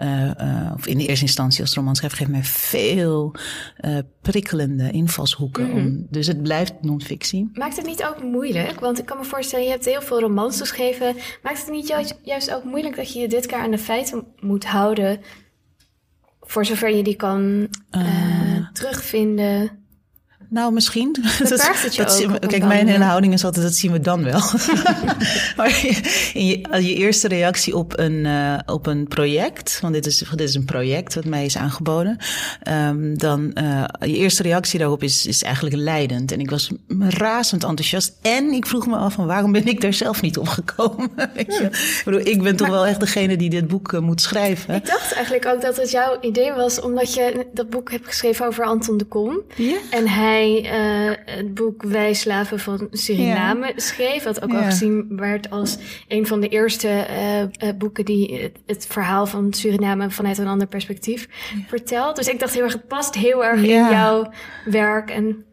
uh, 0.00 0.30
uh, 0.40 0.72
of 0.74 0.86
in 0.86 0.98
de 0.98 1.06
eerste 1.06 1.24
instantie 1.24 1.60
als 1.60 1.74
romanschrijver, 1.74 2.18
geeft 2.18 2.30
mij 2.30 2.44
veel 2.44 3.34
uh, 3.80 3.98
prikkelende 4.22 4.90
invalshoeken. 4.90 5.64
Mm 5.64 5.70
-hmm. 5.70 5.86
om, 5.86 6.06
dus 6.10 6.26
het 6.26 6.42
blijft 6.42 6.72
non-fictie. 6.80 7.50
Maakt 7.52 7.76
het 7.76 7.86
niet 7.86 8.04
ook 8.04 8.22
moeilijk? 8.22 8.80
Want 8.80 8.98
ik 8.98 9.06
kan 9.06 9.18
me 9.18 9.24
voorstellen, 9.24 9.64
je 9.64 9.70
hebt 9.70 9.84
heel 9.84 10.02
veel 10.02 10.20
romans 10.20 10.58
geschreven. 10.58 11.16
Maakt 11.42 11.60
het 11.60 11.70
niet 11.70 11.88
juist, 11.88 12.18
juist 12.22 12.54
ook 12.54 12.64
moeilijk 12.64 12.96
dat 12.96 13.12
je 13.12 13.20
je 13.20 13.28
dit 13.28 13.46
keer 13.46 13.58
aan 13.58 13.70
de 13.70 13.78
feiten 13.78 14.24
moet 14.40 14.64
houden? 14.64 15.20
Voor 16.40 16.64
zover 16.64 16.96
je 16.96 17.02
die 17.02 17.16
kan 17.16 17.68
terugvinden. 18.72 19.83
Nou, 20.54 20.72
misschien. 20.72 21.16
Dat, 21.38 21.48
dat, 21.58 21.94
dat 21.96 22.18
we, 22.18 22.38
kijk, 22.46 22.64
mijn 22.64 22.88
hele 22.88 23.04
houding 23.04 23.32
is 23.32 23.44
altijd, 23.44 23.64
dat 23.64 23.74
zien 23.74 23.92
we 23.92 24.00
dan 24.00 24.24
wel. 24.24 24.40
maar 25.56 25.68
je, 25.68 26.60
je, 26.84 26.94
eerste 26.94 27.28
reactie 27.28 27.76
op 27.76 27.98
een, 27.98 28.12
uh, 28.24 28.58
op 28.66 28.86
een 28.86 29.08
project, 29.08 29.78
want 29.80 29.94
dit 29.94 30.06
is, 30.06 30.18
dit 30.18 30.48
is 30.48 30.54
een 30.54 30.64
project 30.64 31.14
wat 31.14 31.24
mij 31.24 31.44
is 31.44 31.56
aangeboden, 31.56 32.18
um, 32.68 33.18
dan 33.18 33.50
uh, 33.54 33.84
je 34.00 34.16
eerste 34.16 34.42
reactie 34.42 34.78
daarop 34.78 35.02
is, 35.02 35.26
is 35.26 35.42
eigenlijk 35.42 35.76
leidend. 35.76 36.32
En 36.32 36.40
ik 36.40 36.50
was 36.50 36.70
razend 36.98 37.64
enthousiast 37.64 38.18
en 38.22 38.52
ik 38.52 38.66
vroeg 38.66 38.86
me 38.86 38.96
af 38.96 39.12
van 39.12 39.26
waarom 39.26 39.52
ben 39.52 39.66
ik 39.66 39.80
daar 39.80 39.92
zelf 39.92 40.22
niet 40.22 40.38
op 40.38 40.48
gekomen? 40.48 41.10
Weet 41.34 41.56
je? 41.56 41.64
Ik 41.64 42.02
bedoel, 42.04 42.20
ik 42.20 42.42
ben 42.42 42.56
toch 42.56 42.68
wel 42.68 42.86
echt 42.86 43.00
degene 43.00 43.36
die 43.36 43.50
dit 43.50 43.68
boek 43.68 43.92
uh, 43.92 44.00
moet 44.00 44.20
schrijven. 44.20 44.74
Ik 44.74 44.86
dacht 44.86 45.12
eigenlijk 45.12 45.46
ook 45.46 45.62
dat 45.62 45.76
het 45.76 45.90
jouw 45.90 46.16
idee 46.20 46.52
was, 46.52 46.80
omdat 46.80 47.14
je 47.14 47.46
dat 47.52 47.70
boek 47.70 47.90
hebt 47.90 48.06
geschreven 48.06 48.46
over 48.46 48.64
Anton 48.64 48.96
de 48.96 49.04
Kom. 49.04 49.40
Ja? 49.56 49.76
En 49.90 50.08
hij 50.08 50.43
uh, 50.52 51.10
het 51.24 51.54
boek 51.54 51.82
Wij 51.82 52.14
Slaven 52.14 52.60
van 52.60 52.86
Suriname 52.90 53.66
ja. 53.66 53.72
schreef. 53.76 54.22
Wat 54.22 54.42
ook 54.42 54.50
ja. 54.50 54.56
al 54.56 54.64
gezien 54.64 55.06
werd 55.08 55.50
als 55.50 55.78
een 56.08 56.26
van 56.26 56.40
de 56.40 56.48
eerste 56.48 57.06
uh, 57.10 57.40
uh, 57.40 57.76
boeken 57.78 58.04
die 58.04 58.40
het, 58.42 58.58
het, 58.66 58.86
verhaal 58.86 59.26
van 59.26 59.52
Suriname 59.52 60.10
vanuit 60.10 60.38
een 60.38 60.46
ander 60.46 60.66
perspectief 60.66 61.28
ja. 61.54 61.60
vertelt. 61.66 62.16
Dus 62.16 62.28
ik 62.28 62.38
dacht 62.38 62.54
heel 62.54 62.62
erg, 62.62 62.72
het 62.72 62.88
past 62.88 63.14
heel 63.14 63.44
erg 63.44 63.60
in 63.60 63.88
jouw 63.90 64.32
werk 64.64 65.10
en 65.10 65.44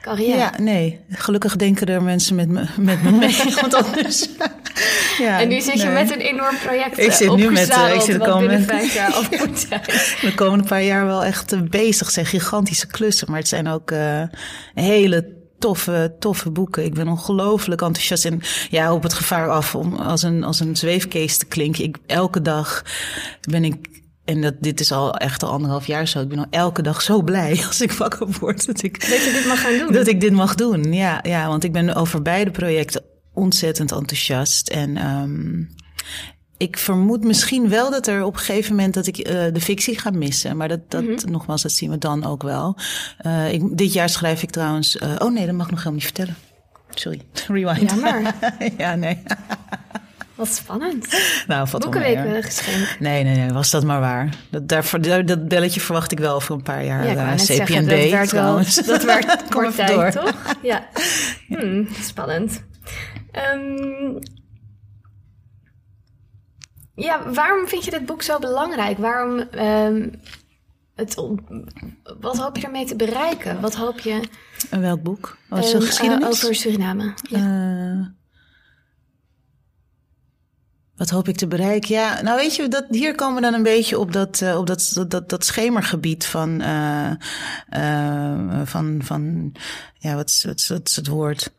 carrière. 0.00 0.38
Ja, 0.38 0.52
nee. 0.58 1.00
Gelukkig 1.10 1.56
denken 1.56 1.86
er 1.86 2.02
mensen 2.02 2.36
met 2.36 2.48
me, 2.48 2.66
met 2.78 3.02
me 3.02 3.10
mee. 3.10 3.36
want 3.60 3.74
anders 3.74 4.28
Ja, 5.18 5.40
en 5.40 5.48
nu 5.48 5.60
zit 5.60 5.80
je 5.80 5.88
met 5.88 6.10
een 6.10 6.20
enorm 6.20 6.56
project 6.58 6.98
Ik 6.98 7.12
zit 7.12 7.36
nu 7.36 7.50
met 7.50 7.68
uh, 7.68 7.94
ik 7.94 8.00
zit 8.00 8.18
de 8.18 8.30
komende 8.30 8.60
vijf 8.60 8.94
jaar 8.94 9.12
af 9.12 9.30
moet 9.30 9.58
zijn. 9.68 9.80
de 10.20 10.32
komende 10.34 10.64
paar 10.64 10.82
jaar 10.82 11.06
wel 11.06 11.24
echt 11.24 11.70
bezig. 11.70 12.06
Het 12.06 12.14
zijn 12.14 12.26
gigantische 12.26 12.86
klussen, 12.86 13.30
maar 13.30 13.38
het 13.38 13.48
zijn 13.48 13.68
ook 13.68 13.90
uh, 13.90 14.22
hele 14.74 15.36
toffe, 15.58 16.16
toffe 16.18 16.50
boeken. 16.50 16.84
Ik 16.84 16.94
ben 16.94 17.08
ongelooflijk 17.08 17.82
enthousiast 17.82 18.24
en 18.24 18.40
ja, 18.70 18.92
op 18.92 19.02
het 19.02 19.14
gevaar 19.14 19.50
af 19.50 19.74
om 19.74 19.94
als 19.94 20.22
een, 20.22 20.44
als 20.44 20.60
een 20.60 20.76
zweefkees 20.76 21.36
te 21.36 21.46
klinken. 21.46 21.84
Ik, 21.84 21.96
elke 22.06 22.42
dag 22.42 22.84
ben 23.40 23.64
ik 23.64 23.76
en 24.24 24.40
dat, 24.40 24.54
dit 24.60 24.80
is 24.80 24.92
al 24.92 25.16
echt 25.16 25.42
al 25.42 25.50
anderhalf 25.50 25.86
jaar 25.86 26.08
zo. 26.08 26.20
Ik 26.20 26.28
ben 26.28 26.38
al 26.38 26.46
elke 26.50 26.82
dag 26.82 27.02
zo 27.02 27.22
blij 27.22 27.60
als 27.66 27.80
ik 27.80 27.92
wakker 27.92 28.26
word. 28.40 28.66
Dat, 28.66 28.82
ik, 28.82 29.00
dat 29.10 29.24
je 29.24 29.32
dit 29.32 29.46
mag 29.46 29.60
gaan 29.60 29.78
doen. 29.78 29.92
Dat 29.92 30.06
ik 30.06 30.20
dit 30.20 30.32
mag 30.32 30.54
doen, 30.54 30.92
ja. 30.92 31.18
ja 31.22 31.48
want 31.48 31.64
ik 31.64 31.72
ben 31.72 31.94
over 31.94 32.22
beide 32.22 32.50
projecten 32.50 33.02
ontzettend 33.38 33.92
enthousiast. 33.92 34.68
En 34.68 35.06
um, 35.06 35.68
ik 36.58 36.78
vermoed 36.78 37.24
misschien 37.24 37.68
wel 37.68 37.90
dat 37.90 38.06
er 38.06 38.24
op 38.24 38.34
een 38.34 38.40
gegeven 38.40 38.74
moment 38.74 38.94
dat 38.94 39.06
ik 39.06 39.18
uh, 39.18 39.24
de 39.52 39.60
fictie 39.60 39.98
ga 39.98 40.10
missen. 40.10 40.56
Maar 40.56 40.68
dat, 40.68 40.90
dat 40.90 41.02
mm 41.02 41.16
-hmm. 41.16 41.30
nogmaals, 41.30 41.62
dat 41.62 41.72
zien 41.72 41.90
we 41.90 41.98
dan 41.98 42.24
ook 42.24 42.42
wel. 42.42 42.76
Uh, 43.26 43.52
ik, 43.52 43.76
dit 43.78 43.92
jaar 43.92 44.08
schrijf 44.08 44.42
ik 44.42 44.50
trouwens. 44.50 44.96
Uh, 44.96 45.14
oh 45.18 45.32
nee, 45.32 45.46
dat 45.46 45.54
mag 45.54 45.66
ik 45.66 45.70
nog 45.70 45.82
helemaal 45.82 45.92
niet 45.92 46.02
vertellen. 46.04 46.36
Sorry, 46.90 47.22
rewind. 47.48 47.90
Jammer. 47.90 48.34
ja, 48.78 48.94
nee. 48.94 49.22
Wat 50.34 50.48
spannend. 50.48 51.06
Nou, 51.46 51.68
wat 51.70 51.80
Boekenweek 51.80 52.44
geschenk. 52.44 52.96
Nee, 52.98 53.24
nee, 53.24 53.36
nee, 53.36 53.52
was 53.52 53.70
dat 53.70 53.84
maar 53.84 54.00
waar. 54.00 54.34
Dat, 54.50 54.68
daarvoor, 54.68 55.24
dat 55.26 55.48
belletje 55.48 55.80
verwacht 55.80 56.12
ik 56.12 56.18
wel 56.18 56.40
voor 56.40 56.56
een 56.56 56.62
paar 56.62 56.84
jaar. 56.84 57.06
Ja, 57.06 57.32
uh, 57.32 57.34
CPNB 57.34 57.44
zeggen, 57.46 58.18
dat 58.18 58.28
trouwens. 58.28 58.80
Wel, 58.80 58.94
dat 58.94 59.04
werd 59.04 59.42
kort 59.54 59.74
tijd, 59.74 59.88
door. 59.88 60.10
toch? 60.10 60.56
Ja. 60.62 60.88
Hmm, 61.48 61.88
spannend. 62.00 62.62
Um, 63.32 64.18
ja, 66.94 67.32
waarom 67.32 67.68
vind 67.68 67.84
je 67.84 67.90
dit 67.90 68.06
boek 68.06 68.22
zo 68.22 68.38
belangrijk? 68.38 68.98
Waarom, 68.98 69.38
um, 69.52 70.20
het, 70.94 71.14
wat 72.20 72.36
hoop 72.36 72.56
je 72.56 72.64
ermee 72.64 72.84
te 72.84 72.96
bereiken? 72.96 73.60
Wat 73.60 73.74
hoop 73.74 73.98
je... 73.98 74.28
En 74.70 74.80
welk 74.80 75.02
boek? 75.02 75.36
Was 75.48 75.72
um, 75.72 75.80
geschiedenis? 75.80 76.24
Uh, 76.24 76.30
over 76.30 76.54
Suriname. 76.54 77.14
Ja. 77.22 77.38
Uh, 77.38 78.06
wat 80.96 81.10
hoop 81.10 81.28
ik 81.28 81.36
te 81.36 81.46
bereiken? 81.46 81.94
Ja, 81.94 82.22
nou 82.22 82.36
weet 82.36 82.56
je, 82.56 82.68
dat, 82.68 82.84
hier 82.88 83.14
komen 83.14 83.34
we 83.34 83.40
dan 83.40 83.54
een 83.54 83.62
beetje 83.62 83.98
op 83.98 84.12
dat, 84.12 84.40
uh, 84.40 84.56
op 84.56 84.66
dat, 84.66 84.90
dat, 84.94 85.10
dat, 85.10 85.28
dat 85.28 85.44
schemergebied 85.44 86.26
van, 86.26 86.62
van, 88.64 89.00
van, 89.02 89.52
ja, 89.94 90.14
wat 90.14 90.42
wat 90.46 90.66
wat 90.66 90.88
is 90.88 90.96
het 90.96 91.06
woord? 91.06 91.52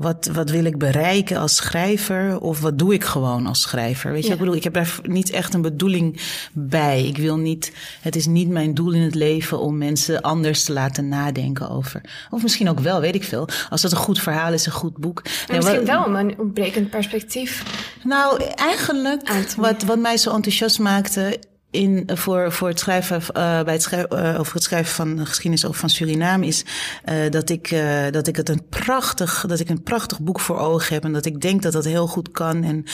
Wat, 0.00 0.30
wat 0.32 0.50
wil 0.50 0.64
ik 0.64 0.78
bereiken 0.78 1.36
als 1.36 1.56
schrijver? 1.56 2.40
Of 2.40 2.60
wat 2.60 2.78
doe 2.78 2.94
ik 2.94 3.04
gewoon 3.04 3.46
als 3.46 3.60
schrijver? 3.60 4.12
Weet 4.12 4.22
je, 4.22 4.26
ja. 4.26 4.32
ik 4.32 4.38
bedoel, 4.38 4.54
ik 4.54 4.64
heb 4.64 4.74
daar 4.74 4.98
niet 5.02 5.30
echt 5.30 5.54
een 5.54 5.62
bedoeling 5.62 6.20
bij. 6.52 7.06
Ik 7.06 7.16
wil 7.16 7.36
niet, 7.36 7.72
het 8.00 8.16
is 8.16 8.26
niet 8.26 8.48
mijn 8.48 8.74
doel 8.74 8.92
in 8.92 9.02
het 9.02 9.14
leven 9.14 9.58
om 9.58 9.78
mensen 9.78 10.20
anders 10.20 10.64
te 10.64 10.72
laten 10.72 11.08
nadenken 11.08 11.70
over. 11.70 12.00
Of 12.30 12.42
misschien 12.42 12.68
ook 12.68 12.80
wel, 12.80 13.00
weet 13.00 13.14
ik 13.14 13.24
veel. 13.24 13.48
Als 13.70 13.82
dat 13.82 13.90
een 13.90 13.96
goed 13.96 14.20
verhaal 14.20 14.52
is, 14.52 14.66
een 14.66 14.72
goed 14.72 14.96
boek. 14.96 15.22
Nee, 15.48 15.56
misschien 15.56 15.84
wel 15.84 16.18
een 16.18 16.38
ontbrekend 16.38 16.90
perspectief. 16.90 17.64
Nou, 18.04 18.44
eigenlijk, 18.54 19.54
wat, 19.56 19.82
wat 19.82 19.98
mij 19.98 20.16
zo 20.16 20.34
enthousiast 20.34 20.78
maakte, 20.78 21.38
in, 21.70 22.08
voor, 22.14 22.52
voor 22.52 22.68
het 22.68 22.78
schrijven, 22.78 23.16
uh, 23.20 23.62
bij 23.62 23.72
het 23.72 23.82
schrijven, 23.82 24.18
uh, 24.18 24.38
over 24.40 24.54
het 24.54 24.62
schrijven 24.62 24.94
van 24.94 25.16
de 25.16 25.26
geschiedenis 25.26 25.64
over 25.64 25.80
van 25.80 25.90
Suriname 25.90 26.46
is 26.46 26.64
uh, 27.08 27.30
dat, 27.30 27.50
ik, 27.50 27.68
dat 28.10 28.26
ik 28.26 28.36
het 28.36 28.48
een 28.48 28.68
prachtig, 28.68 29.44
dat 29.48 29.60
ik 29.60 29.68
een 29.68 29.82
prachtig 29.82 30.20
boek 30.20 30.40
voor 30.40 30.58
ogen 30.58 30.94
heb 30.94 31.04
en 31.04 31.12
dat 31.12 31.26
ik 31.26 31.40
denk 31.40 31.62
dat 31.62 31.72
dat 31.72 31.84
heel 31.84 32.06
goed 32.06 32.30
kan 32.30 32.62
en 32.62 32.84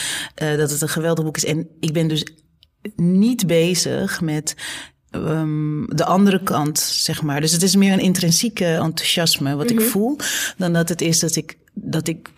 dat 0.57 0.71
het 0.71 0.81
een 0.81 0.89
geweldig 0.89 1.25
boek 1.25 1.37
is. 1.37 1.45
En 1.45 1.67
ik 1.79 1.93
ben 1.93 2.07
dus 2.07 2.25
niet 2.95 3.47
bezig 3.47 4.21
met 4.21 4.55
um, 5.11 5.85
de 5.95 6.05
andere 6.05 6.43
kant, 6.43 6.79
zeg 6.79 7.21
maar. 7.21 7.41
Dus 7.41 7.51
het 7.51 7.63
is 7.63 7.75
meer 7.75 7.93
een 7.93 7.99
intrinsieke 7.99 8.65
enthousiasme 8.65 9.55
wat 9.55 9.69
mm 9.69 9.75
-hmm. 9.75 9.85
ik 9.85 9.91
voel, 9.91 10.17
dan 10.57 10.73
dat 10.73 10.89
het 10.89 11.01
is 11.01 11.19
dat 11.19 11.35
ik, 11.35 11.57
dat 11.73 12.07
ik 12.07 12.29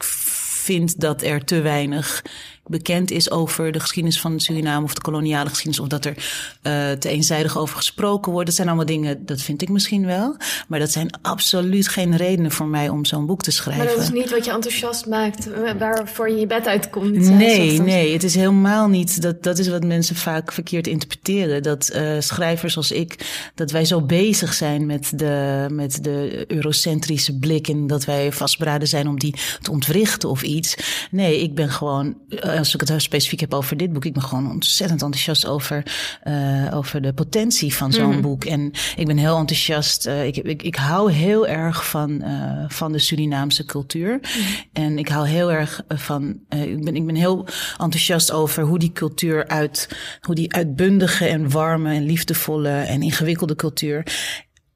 vind 0.70 1.00
dat 1.00 1.22
er 1.22 1.46
te 1.46 1.62
weinig 1.62 2.24
bekend 2.70 3.12
is 3.12 3.32
over 3.32 3.72
de 3.72 3.80
geschiedenis 3.80 4.22
van 4.22 4.40
Suriname 4.40 4.84
of 4.84 4.94
de 4.94 5.02
koloniale 5.02 5.50
geschiedenis, 5.50 5.80
of 5.80 5.88
dat 5.88 6.06
er 6.06 6.16
uh, 6.18 6.92
te 6.92 7.10
eenzijdig 7.10 7.58
over 7.58 7.76
gesproken 7.76 8.32
wordt. 8.32 8.48
Dat 8.48 8.56
zijn 8.56 8.68
allemaal 8.68 8.86
dingen, 8.86 9.26
dat 9.26 9.42
vind 9.42 9.62
ik 9.62 9.70
misschien 9.70 10.06
wel. 10.06 10.38
Maar 10.68 10.80
dat 10.80 10.92
zijn 10.92 11.10
absoluut 11.22 11.88
geen 11.88 12.18
redenen 12.18 12.52
voor 12.52 12.68
mij 12.68 12.90
om 12.90 13.06
zo'n 13.06 13.26
boek 13.26 13.42
te 13.42 13.52
schrijven. 13.52 13.86
Maar 13.86 13.94
dat 13.94 14.04
is 14.04 14.12
niet 14.12 14.30
wat 14.30 14.46
je 14.46 14.52
enthousiast 14.52 15.06
maakt, 15.06 15.48
waarvoor 15.78 16.30
je 16.30 16.40
je 16.40 16.48
bed 16.48 16.68
uitkomt. 16.68 17.30
Nee, 17.30 17.82
nee, 17.82 18.14
het 18.14 18.24
is 18.24 18.36
helemaal 18.36 18.88
niet. 18.88 19.22
Dat, 19.22 19.44
dat 19.44 19.58
is 19.58 19.68
wat 19.68 19.84
mensen 19.84 20.16
vaak 20.16 20.52
verkeerd 20.52 20.88
interpreteren. 20.88 21.64
Dat 21.64 21.92
uh, 21.96 22.12
schrijvers 22.20 22.78
als 22.78 22.92
ik, 22.92 23.42
dat 23.56 23.72
wij 23.72 23.86
zo 23.86 24.02
bezig 24.02 24.54
zijn 24.54 24.86
met 24.86 25.12
de, 25.16 25.66
met 25.72 26.04
de 26.04 26.46
eurocentrische 26.48 27.38
blik 27.38 27.68
en 27.68 27.88
dat 27.88 28.06
wij 28.06 28.32
vastberaden 28.32 28.88
zijn 28.88 29.08
om 29.08 29.20
die 29.20 29.36
te 29.62 29.72
ontwrichten 29.72 30.30
of 30.30 30.42
iets. 30.42 30.76
Nee, 31.12 31.42
ik 31.42 31.56
ben 31.56 31.70
gewoon. 31.70 32.18
Uh, 32.30 32.59
als 32.60 32.74
ik 32.74 32.82
het 32.82 33.02
specifiek 33.02 33.40
heb 33.40 33.54
over 33.54 33.78
dit 33.78 33.94
boek, 33.94 34.06
ik 34.06 34.14
ben 34.14 34.24
gewoon 34.24 34.52
ontzettend 34.52 35.02
enthousiast 35.02 35.46
over, 35.46 35.84
uh, 36.28 36.68
over 36.74 37.02
de 37.02 37.14
potentie 37.14 37.76
van 37.76 37.92
zo'n 37.92 38.16
mm. 38.16 38.22
boek. 38.22 38.46
En 38.46 38.72
ik 38.96 39.06
ben 39.06 39.18
heel 39.18 39.38
enthousiast. 39.38 40.08
Uh, 40.08 40.26
ik, 40.26 40.38
ik, 40.38 40.64
ik 40.64 40.76
hou 40.76 41.12
heel 41.12 41.48
erg 41.48 41.90
van, 41.90 42.12
uh, 42.12 42.64
van 42.68 42.92
de 42.92 43.00
Surinaamse 43.00 43.66
cultuur. 43.66 44.12
Mm. 44.12 44.44
En 44.74 44.98
ik 44.98 45.08
hou 45.08 45.28
heel 45.28 45.52
erg 45.52 45.82
van. 45.88 46.40
ik, 46.50 46.84
ben, 46.84 46.96
ik 46.96 47.06
ben 47.06 47.16
heel 47.16 47.48
enthousiast 47.78 48.32
over 48.32 48.64
hoe 48.64 48.80
die 48.80 48.92
cultuur 48.92 49.48
uit, 49.48 49.90
hoe 50.22 50.36
die 50.36 50.54
uitbundige 50.54 51.26
en 51.26 51.50
warme 51.50 51.94
en 51.94 52.06
liefdevolle 52.06 52.70
en 52.70 53.02
ingewikkelde 53.02 53.56
cultuur 53.56 54.04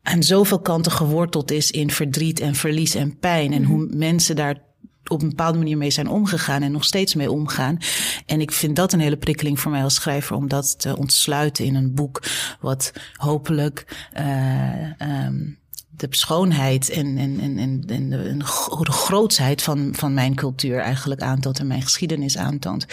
aan 0.04 0.24
zoveel 0.24 0.60
kanten 0.60 0.92
geworteld 0.92 1.52
is 1.52 1.72
in 1.72 1.92
verdriet 1.92 2.40
en 2.40 2.56
verlies 2.56 2.96
en 2.96 3.20
pijn. 3.20 3.54
En 3.54 3.62
mm. 3.62 3.68
hoe 3.68 3.88
mensen 3.92 4.36
daar 4.36 4.58
op 5.14 5.22
een 5.22 5.30
bepaalde 5.30 5.58
manier 5.58 5.78
mee 5.78 5.92
zijn 5.92 6.08
omgegaan 6.08 6.62
en 6.62 6.72
nog 6.72 6.84
steeds 6.84 7.16
mee 7.16 7.32
omgaan. 7.32 7.78
En 8.26 8.42
ik 8.42 8.52
vind 8.52 8.76
dat 8.76 8.94
een 8.94 9.00
hele 9.00 9.18
prikkeling 9.18 9.60
voor 9.60 9.72
mij 9.72 9.84
als 9.84 9.96
schrijver 9.96 10.36
om 10.36 10.48
dat 10.48 10.80
te 10.80 10.98
ontsluiten 10.98 11.66
in 11.66 11.76
een 11.76 11.94
boek 11.94 12.24
wat 12.60 12.94
hopelijk 13.16 14.08
uh, 14.18 15.26
um, 15.26 15.62
de 15.96 16.08
schoonheid 16.10 16.90
en, 16.90 17.18
en, 17.18 17.40
en, 17.40 17.58
en, 17.58 17.82
de, 17.82 18.38
de 18.80 18.92
grootsheid 18.92 19.62
van, 19.62 19.90
van 19.96 20.14
mijn 20.14 20.36
cultuur 20.36 20.80
eigenlijk 20.80 21.22
aantoont 21.22 21.60
en 21.60 21.68
mijn 21.68 21.82
geschiedenis 21.82 22.38
aantoont. 22.38 22.86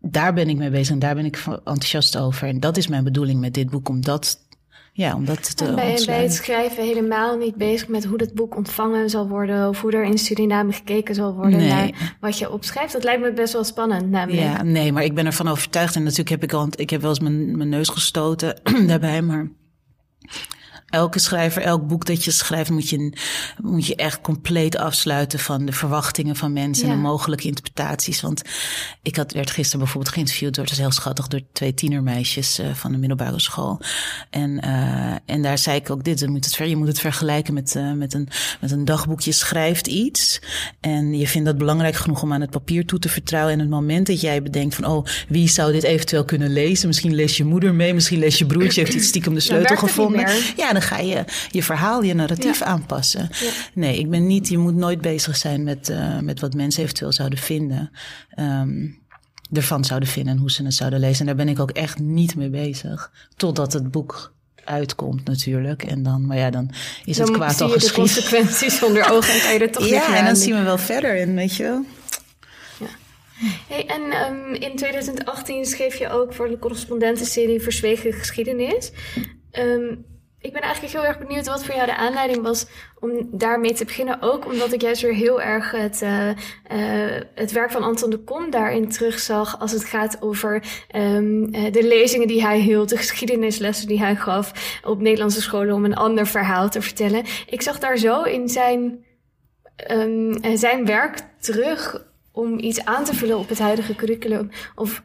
Daar 0.00 0.34
ben 0.34 0.48
ik 0.48 0.56
mee 0.56 0.70
bezig 0.70 0.94
en 0.94 0.98
daar 0.98 1.14
ben 1.14 1.24
ik 1.24 1.44
enthousiast 1.46 2.16
over. 2.16 2.48
En 2.48 2.60
dat 2.60 2.76
is 2.76 2.86
mijn 2.86 3.04
bedoeling 3.04 3.40
met 3.40 3.54
dit 3.54 3.70
boek, 3.70 3.88
om 3.88 4.00
dat 4.00 4.45
ja, 4.96 5.14
om 5.14 5.24
dat 5.24 5.56
te 5.56 5.64
en 5.64 5.74
ben 5.74 5.98
je 5.98 6.04
bij 6.06 6.22
het 6.22 6.32
schrijven 6.32 6.84
helemaal 6.84 7.36
niet 7.36 7.54
bezig 7.54 7.88
met 7.88 8.04
hoe 8.04 8.18
dat 8.18 8.34
boek 8.34 8.56
ontvangen 8.56 9.10
zal 9.10 9.28
worden... 9.28 9.68
of 9.68 9.80
hoe 9.80 9.92
er 9.92 10.04
in 10.04 10.18
Suriname 10.18 10.72
gekeken 10.72 11.14
zal 11.14 11.34
worden 11.34 11.58
nee. 11.58 11.68
naar 11.68 12.16
wat 12.20 12.38
je 12.38 12.50
opschrijft? 12.50 12.92
Dat 12.92 13.04
lijkt 13.04 13.22
me 13.22 13.32
best 13.32 13.52
wel 13.52 13.64
spannend 13.64 14.10
namelijk. 14.10 14.42
Ja, 14.42 14.62
nee, 14.62 14.92
maar 14.92 15.04
ik 15.04 15.14
ben 15.14 15.26
ervan 15.26 15.48
overtuigd. 15.48 15.96
En 15.96 16.02
natuurlijk 16.02 16.28
heb 16.28 16.42
ik 16.42 16.52
al, 16.52 16.68
ik 16.70 16.90
heb 16.90 17.00
wel 17.00 17.10
eens 17.10 17.20
mijn, 17.20 17.56
mijn 17.56 17.68
neus 17.68 17.88
gestoten 17.88 18.60
daarbij, 18.86 19.22
maar 19.22 19.48
elke 20.86 21.18
schrijver, 21.18 21.62
elk 21.62 21.86
boek 21.86 22.04
dat 22.06 22.24
je 22.24 22.30
schrijft, 22.30 22.70
moet 22.70 22.88
je, 22.88 23.12
moet 23.62 23.86
je 23.86 23.96
echt 23.96 24.20
compleet 24.20 24.76
afsluiten 24.76 25.38
van 25.38 25.64
de 25.64 25.72
verwachtingen 25.72 26.36
van 26.36 26.52
mensen 26.52 26.86
ja. 26.86 26.92
en 26.92 26.98
de 26.98 27.02
mogelijke 27.08 27.46
interpretaties. 27.46 28.20
Want 28.20 28.42
ik 29.02 29.16
had, 29.16 29.32
werd 29.32 29.50
gisteren 29.50 29.78
bijvoorbeeld 29.80 30.14
geïnterviewd 30.14 30.54
door, 30.54 30.64
het 30.64 30.72
is 30.72 30.78
heel 30.78 30.90
schattig, 30.90 31.28
door 31.28 31.40
twee 31.52 31.74
tienermeisjes 31.74 32.60
uh, 32.60 32.74
van 32.74 32.92
de 32.92 32.98
middelbare 32.98 33.40
school. 33.40 33.80
En, 34.30 34.64
uh, 34.64 35.14
en 35.24 35.42
daar 35.42 35.58
zei 35.58 35.76
ik 35.76 35.90
ook 35.90 36.04
dit, 36.04 36.18
je 36.18 36.28
moet 36.28 36.44
het, 36.44 36.54
ver, 36.54 36.66
je 36.66 36.76
moet 36.76 36.88
het 36.88 37.00
vergelijken 37.00 37.54
met, 37.54 37.74
uh, 37.74 37.92
met, 37.92 38.14
een, 38.14 38.28
met 38.60 38.70
een 38.70 38.84
dagboek. 38.84 39.20
Je 39.20 39.32
schrijft 39.32 39.86
iets 39.86 40.40
en 40.80 41.18
je 41.18 41.28
vindt 41.28 41.46
dat 41.46 41.58
belangrijk 41.58 41.94
genoeg 41.94 42.22
om 42.22 42.32
aan 42.32 42.40
het 42.40 42.50
papier 42.50 42.86
toe 42.86 42.98
te 42.98 43.08
vertrouwen. 43.08 43.52
En 43.52 43.58
het 43.58 43.68
moment 43.68 44.06
dat 44.06 44.20
jij 44.20 44.42
bedenkt 44.42 44.74
van, 44.74 44.84
oh, 44.84 45.06
wie 45.28 45.48
zou 45.48 45.72
dit 45.72 45.82
eventueel 45.82 46.24
kunnen 46.24 46.52
lezen? 46.52 46.86
Misschien 46.86 47.14
leest 47.14 47.36
je 47.36 47.44
moeder 47.44 47.74
mee, 47.74 47.94
misschien 47.94 48.18
leest 48.18 48.38
je 48.38 48.46
broertje, 48.46 48.80
heeft 48.80 48.94
iets 48.94 49.06
stiekem 49.06 49.34
de 49.34 49.40
sleutel 49.40 49.76
gevonden. 49.76 50.28
Ja, 50.56 50.72
dan 50.78 50.88
ga 50.88 50.98
je 50.98 51.24
je 51.50 51.62
verhaal, 51.62 52.02
je 52.02 52.14
narratief 52.14 52.58
ja. 52.58 52.64
aanpassen. 52.64 53.28
Ja. 53.40 53.50
Nee, 53.74 53.98
ik 53.98 54.10
ben 54.10 54.26
niet, 54.26 54.48
je 54.48 54.58
moet 54.58 54.74
nooit 54.74 55.00
bezig 55.00 55.36
zijn 55.36 55.62
met, 55.62 55.88
uh, 55.88 56.18
met 56.18 56.40
wat 56.40 56.54
mensen 56.54 56.82
eventueel 56.82 57.12
zouden 57.12 57.38
vinden. 57.38 57.90
Um, 58.38 59.04
ervan 59.52 59.84
zouden 59.84 60.08
vinden 60.08 60.32
en 60.32 60.38
hoe 60.38 60.50
ze 60.50 60.64
het 60.64 60.74
zouden 60.74 61.00
lezen. 61.00 61.20
En 61.20 61.26
daar 61.26 61.44
ben 61.44 61.54
ik 61.54 61.60
ook 61.60 61.70
echt 61.70 61.98
niet 61.98 62.36
mee 62.36 62.50
bezig. 62.50 63.12
Totdat 63.36 63.72
het 63.72 63.90
boek 63.90 64.34
uitkomt 64.64 65.24
natuurlijk. 65.24 65.82
En 65.82 66.02
dan, 66.02 66.26
maar 66.26 66.36
ja, 66.36 66.50
dan 66.50 66.70
is 67.04 67.16
dan 67.16 67.26
het 67.26 67.36
kwaad 67.36 67.60
al 67.60 67.68
geschied. 67.68 67.94
de 67.94 68.00
consequenties 68.00 68.82
onder 68.82 69.10
ogen 69.10 69.34
en 69.34 69.40
kan 69.40 69.52
je 69.52 69.58
er 69.58 69.70
toch 69.70 69.86
ja, 69.98 70.16
en 70.16 70.24
dan 70.24 70.36
zien 70.36 70.54
we 70.54 70.62
wel 70.62 70.78
verder 70.78 71.20
en 71.20 71.34
weet 71.34 71.56
je 71.56 71.62
wel. 71.62 71.84
Ja. 72.78 72.86
Hey, 73.68 73.86
en 73.86 74.32
um, 74.32 74.54
in 74.54 74.76
2018 74.76 75.64
schreef 75.64 75.94
je 75.94 76.08
ook 76.08 76.34
voor 76.34 76.48
de 76.48 76.58
correspondentenserie 76.58 77.60
Verzwegen 77.60 78.12
Geschiedenis. 78.12 78.90
Um, 79.52 80.04
ik 80.46 80.52
ben 80.52 80.62
eigenlijk 80.62 80.94
heel 80.94 81.04
erg 81.04 81.18
benieuwd 81.18 81.46
wat 81.46 81.64
voor 81.64 81.74
jou 81.74 81.86
de 81.86 81.96
aanleiding 81.96 82.42
was 82.42 82.66
om 83.00 83.28
daarmee 83.32 83.72
te 83.72 83.84
beginnen. 83.84 84.22
Ook 84.22 84.46
omdat 84.46 84.72
ik 84.72 84.82
juist 84.82 85.02
weer 85.02 85.14
heel 85.14 85.42
erg 85.42 85.70
het, 85.70 86.02
uh, 86.02 86.28
uh, 86.28 86.34
het 87.34 87.52
werk 87.52 87.70
van 87.70 87.82
Anton 87.82 88.10
de 88.10 88.18
Kom 88.18 88.50
daarin 88.50 88.88
terugzag. 88.88 89.60
Als 89.60 89.72
het 89.72 89.84
gaat 89.84 90.22
over 90.22 90.62
um, 90.96 91.50
de 91.52 91.86
lezingen 91.86 92.28
die 92.28 92.42
hij 92.42 92.58
hield, 92.58 92.88
de 92.88 92.96
geschiedenislessen 92.96 93.88
die 93.88 93.98
hij 93.98 94.16
gaf 94.16 94.78
op 94.84 95.00
Nederlandse 95.00 95.42
scholen 95.42 95.74
om 95.74 95.84
een 95.84 95.96
ander 95.96 96.26
verhaal 96.26 96.68
te 96.68 96.82
vertellen. 96.82 97.24
Ik 97.46 97.62
zag 97.62 97.78
daar 97.78 97.96
zo 97.96 98.22
in 98.22 98.48
zijn, 98.48 99.04
um, 99.90 100.56
zijn 100.56 100.86
werk 100.86 101.18
terug 101.40 102.04
om 102.32 102.58
iets 102.58 102.84
aan 102.84 103.04
te 103.04 103.14
vullen 103.14 103.38
op 103.38 103.48
het 103.48 103.58
huidige 103.58 103.94
curriculum. 103.94 104.50
Of 104.74 105.02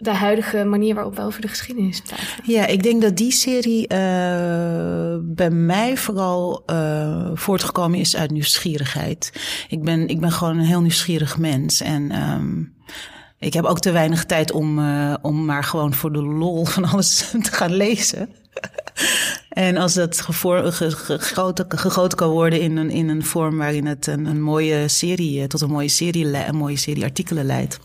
de 0.00 0.14
huidige 0.14 0.64
manier 0.64 0.94
waarop 0.94 1.16
we 1.16 1.22
over 1.22 1.40
de 1.40 1.48
geschiedenis 1.48 2.00
praten. 2.00 2.26
Ja, 2.44 2.66
ik 2.66 2.82
denk 2.82 3.02
dat 3.02 3.16
die 3.16 3.32
serie 3.32 3.82
uh, 3.82 3.88
bij 5.20 5.50
mij 5.50 5.96
vooral 5.96 6.62
uh, 6.66 7.30
voortgekomen 7.34 7.98
is 7.98 8.16
uit 8.16 8.30
nieuwsgierigheid. 8.30 9.32
Ik 9.68 9.82
ben, 9.82 10.08
ik 10.08 10.20
ben 10.20 10.32
gewoon 10.32 10.58
een 10.58 10.64
heel 10.64 10.80
nieuwsgierig 10.80 11.38
mens. 11.38 11.80
En 11.80 12.22
um, 12.30 12.74
ik 13.38 13.52
heb 13.52 13.64
ook 13.64 13.80
te 13.80 13.90
weinig 13.90 14.24
tijd 14.24 14.52
om, 14.52 14.78
uh, 14.78 15.14
om 15.22 15.44
maar 15.44 15.64
gewoon 15.64 15.94
voor 15.94 16.12
de 16.12 16.22
lol 16.22 16.64
van 16.64 16.84
alles 16.84 17.18
te 17.42 17.52
gaan 17.52 17.74
lezen. 17.74 18.28
en 19.48 19.76
als 19.76 19.94
dat 19.94 20.20
gegoten 21.68 22.16
kan 22.16 22.30
worden 22.30 22.60
in 22.60 22.76
een, 22.76 22.90
in 22.90 23.08
een 23.08 23.24
vorm 23.24 23.56
waarin 23.56 23.86
het 23.86 24.06
een, 24.06 24.26
een 24.26 24.42
mooie 24.42 24.88
serie, 24.88 25.46
tot 25.46 25.60
een 25.60 25.70
mooie 25.70 25.88
serie, 25.88 26.46
een 26.46 26.56
mooie 26.56 26.76
serie 26.76 27.04
artikelen 27.04 27.44
leidt 27.44 27.80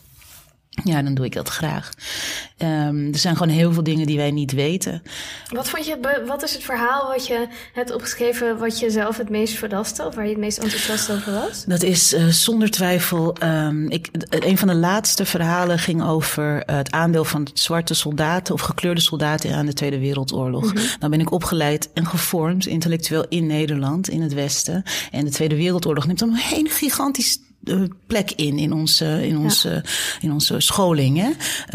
ja, 0.83 1.01
dan 1.01 1.13
doe 1.13 1.25
ik 1.25 1.33
dat 1.33 1.49
graag. 1.49 1.91
Um, 2.57 3.13
er 3.13 3.19
zijn 3.19 3.37
gewoon 3.37 3.53
heel 3.53 3.73
veel 3.73 3.83
dingen 3.83 4.07
die 4.07 4.17
wij 4.17 4.31
niet 4.31 4.51
weten. 4.51 5.01
Wat, 5.49 5.69
vond 5.69 5.85
je, 5.85 6.23
wat 6.27 6.43
is 6.43 6.53
het 6.53 6.63
verhaal 6.63 7.07
wat 7.07 7.27
je 7.27 7.47
hebt 7.73 7.93
opgeschreven... 7.93 8.57
wat 8.57 8.79
je 8.79 8.89
zelf 8.89 9.17
het 9.17 9.29
meest 9.29 9.53
verdaste 9.53 10.05
of 10.05 10.15
waar 10.15 10.23
je 10.23 10.29
het 10.29 10.39
meest 10.39 10.57
enthousiast 10.57 11.11
over 11.11 11.33
was? 11.33 11.63
Dat 11.65 11.83
is 11.83 12.13
uh, 12.13 12.27
zonder 12.27 12.69
twijfel... 12.69 13.35
Um, 13.43 13.89
ik, 13.89 14.09
een 14.29 14.57
van 14.57 14.67
de 14.67 14.75
laatste 14.75 15.25
verhalen 15.25 15.79
ging 15.79 16.03
over 16.03 16.55
uh, 16.55 16.75
het 16.75 16.91
aandeel 16.91 17.25
van 17.25 17.47
zwarte 17.53 17.93
soldaten... 17.93 18.53
of 18.53 18.61
gekleurde 18.61 19.01
soldaten 19.01 19.55
aan 19.55 19.65
de 19.65 19.73
Tweede 19.73 19.99
Wereldoorlog. 19.99 20.63
Mm 20.63 20.77
-hmm. 20.77 20.87
Dan 20.99 21.09
ben 21.09 21.19
ik 21.19 21.31
opgeleid 21.31 21.89
en 21.93 22.05
gevormd 22.05 22.65
intellectueel 22.65 23.25
in 23.29 23.45
Nederland, 23.45 24.09
in 24.09 24.21
het 24.21 24.33
Westen. 24.33 24.83
En 25.11 25.25
de 25.25 25.31
Tweede 25.31 25.55
Wereldoorlog 25.55 26.07
neemt 26.07 26.21
een 26.21 26.35
hele 26.35 26.69
gigantisch 26.69 27.39
plek 28.07 28.31
in, 28.31 28.57
in 28.57 28.73
onze, 28.73 29.27
in 29.27 29.37
onze, 29.37 29.69
ja. 29.69 29.81
in 30.21 30.31
onze 30.31 30.59
scholing. 30.59 31.17
Hè? 31.17 31.29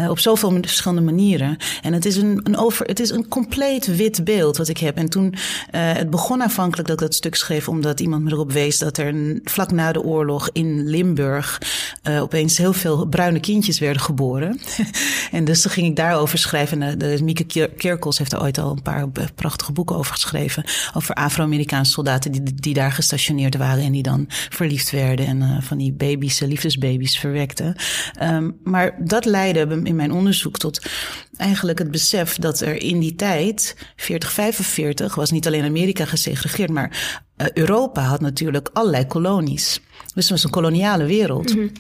Uh, 0.05 0.11
op 0.11 0.19
zoveel 0.19 0.59
verschillende 0.61 1.03
manieren. 1.03 1.57
En 1.83 1.93
het 1.93 2.05
is 2.05 2.17
een, 2.17 2.41
een, 2.43 2.57
over, 2.57 2.87
het 2.87 3.01
is 3.01 3.11
een 3.11 3.29
compleet 3.29 3.97
wit 3.97 4.25
beeld 4.25 4.57
wat 4.57 4.69
ik 4.69 4.79
heb. 4.79 4.97
En 4.97 5.09
toen, 5.09 5.35
uh, 5.35 5.37
het 5.73 6.11
begon 6.11 6.43
aanvankelijk 6.43 6.89
dat 6.89 7.01
ik 7.01 7.07
dat 7.07 7.15
stuk 7.15 7.35
schreef, 7.35 7.69
omdat 7.69 8.01
iemand 8.01 8.23
me 8.23 8.31
erop 8.31 8.53
wees 8.53 8.79
dat 8.79 8.99
er 8.99 9.41
vlak 9.45 9.71
na 9.71 9.93
de 9.93 10.03
oorlog 10.03 10.51
in 10.53 10.89
Limburg 10.89 11.63
uh, 12.03 12.23
opeens 12.23 12.59
heel 12.59 12.73
veel 12.73 13.07
bruine 13.07 13.41
kindjes 13.41 13.79
werden 13.79 14.03
geboren. 14.03 14.61
en 15.31 15.45
dus 15.45 15.63
toen 15.63 15.71
ging 15.71 15.87
ik 15.87 15.97
daarover 15.97 16.39
schrijven. 16.39 16.83
En 16.83 16.99
de, 16.99 17.17
de 17.17 17.23
Mieke 17.23 17.69
Kerkels 17.77 18.19
heeft 18.19 18.33
er 18.33 18.43
ooit 18.43 18.59
al 18.59 18.71
een 18.71 18.83
paar 18.83 19.09
prachtige 19.35 19.73
boeken 19.73 19.97
over 19.97 20.13
geschreven. 20.13 20.65
Over 20.95 21.15
Afro-Amerikaanse 21.15 21.93
soldaten 21.93 22.33
die, 22.33 22.55
die 22.55 22.75
daar 22.75 22.93
gestationeerd 22.93 23.57
waren 23.57 23.85
en 23.85 23.93
die 23.93 24.03
dan 24.03 24.25
verliefd 24.29 24.91
werden 24.91 25.27
en 25.27 25.63
van 25.63 25.80
die 25.81 25.93
baby's, 25.93 26.41
liefdesbaby's 26.41 27.19
verwekte. 27.19 27.77
Um, 28.23 28.57
maar 28.65 28.97
dat 29.05 29.25
leidde 29.25 29.81
in 29.85 29.97
mijn 29.97 30.13
onderzoek 30.13 30.59
tot 30.59 30.89
eigenlijk 31.37 31.79
het 31.79 31.91
besef 31.91 32.37
dat 32.37 32.61
er 32.61 32.83
in 32.83 32.99
die 32.99 33.15
tijd, 33.15 33.77
40, 33.97 34.33
45, 34.33 35.15
was 35.15 35.31
niet 35.31 35.47
alleen 35.47 35.65
Amerika 35.65 36.05
gesegregeerd, 36.05 36.71
maar 36.71 37.21
uh, 37.37 37.47
Europa 37.55 38.03
had 38.03 38.21
natuurlijk 38.21 38.71
allerlei 38.73 39.07
kolonies. 39.07 39.81
Dus 40.15 40.25
het 40.25 40.31
was 40.31 40.45
een 40.45 40.51
koloniale 40.51 41.05
wereld. 41.05 41.55
Mm 41.55 41.61
-hmm. 41.61 41.73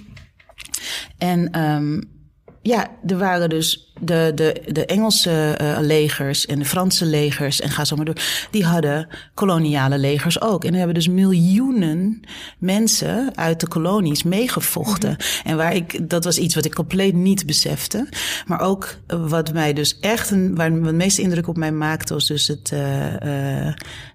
En 1.18 1.60
um, 1.60 2.19
ja, 2.62 2.90
er 3.06 3.18
waren 3.18 3.48
dus 3.48 3.92
de, 4.00 4.32
de, 4.34 4.62
de 4.66 4.86
Engelse 4.86 5.58
uh, 5.60 5.78
legers 5.80 6.46
en 6.46 6.58
de 6.58 6.64
Franse 6.64 7.04
legers 7.04 7.60
en 7.60 7.70
ga 7.70 7.84
zo 7.84 7.96
maar 7.96 8.04
door. 8.04 8.22
Die 8.50 8.64
hadden 8.64 9.08
koloniale 9.34 9.98
legers 9.98 10.40
ook. 10.40 10.64
En 10.64 10.70
er 10.70 10.76
hebben 10.76 10.94
dus 10.94 11.08
miljoenen 11.08 12.20
mensen 12.58 13.36
uit 13.36 13.60
de 13.60 13.68
kolonies 13.68 14.22
meegevochten. 14.22 15.10
Mm 15.10 15.16
-hmm. 15.16 15.50
En 15.50 15.56
waar 15.56 15.74
ik, 15.74 16.08
dat 16.08 16.24
was 16.24 16.38
iets 16.38 16.54
wat 16.54 16.64
ik 16.64 16.74
compleet 16.74 17.14
niet 17.14 17.46
besefte. 17.46 18.08
Maar 18.46 18.60
ook 18.60 18.96
wat 19.06 19.52
mij 19.52 19.72
dus 19.72 19.98
echt, 19.98 20.30
een, 20.30 20.54
waar 20.54 20.70
het 20.70 20.94
meeste 20.94 21.22
indruk 21.22 21.48
op 21.48 21.56
mij 21.56 21.72
maakte, 21.72 22.14
was 22.14 22.26
dus 22.26 22.48
het, 22.48 22.70
uh, 22.74 23.12
uh, 23.12 23.74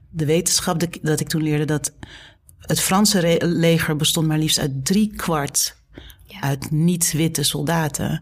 de 0.09 0.25
wetenschap 0.25 0.79
dat, 0.79 0.97
dat 1.01 1.19
ik 1.19 1.27
toen 1.27 1.43
leerde 1.43 1.65
dat 1.65 1.91
het 2.59 2.79
Franse 2.79 3.41
leger 3.45 3.95
bestond 3.95 4.27
maar 4.27 4.37
liefst 4.37 4.59
uit 4.59 4.85
drie 4.85 5.13
kwart 5.15 5.75
uit 6.41 6.71
niet-witte 6.71 7.43
soldaten. 7.43 8.21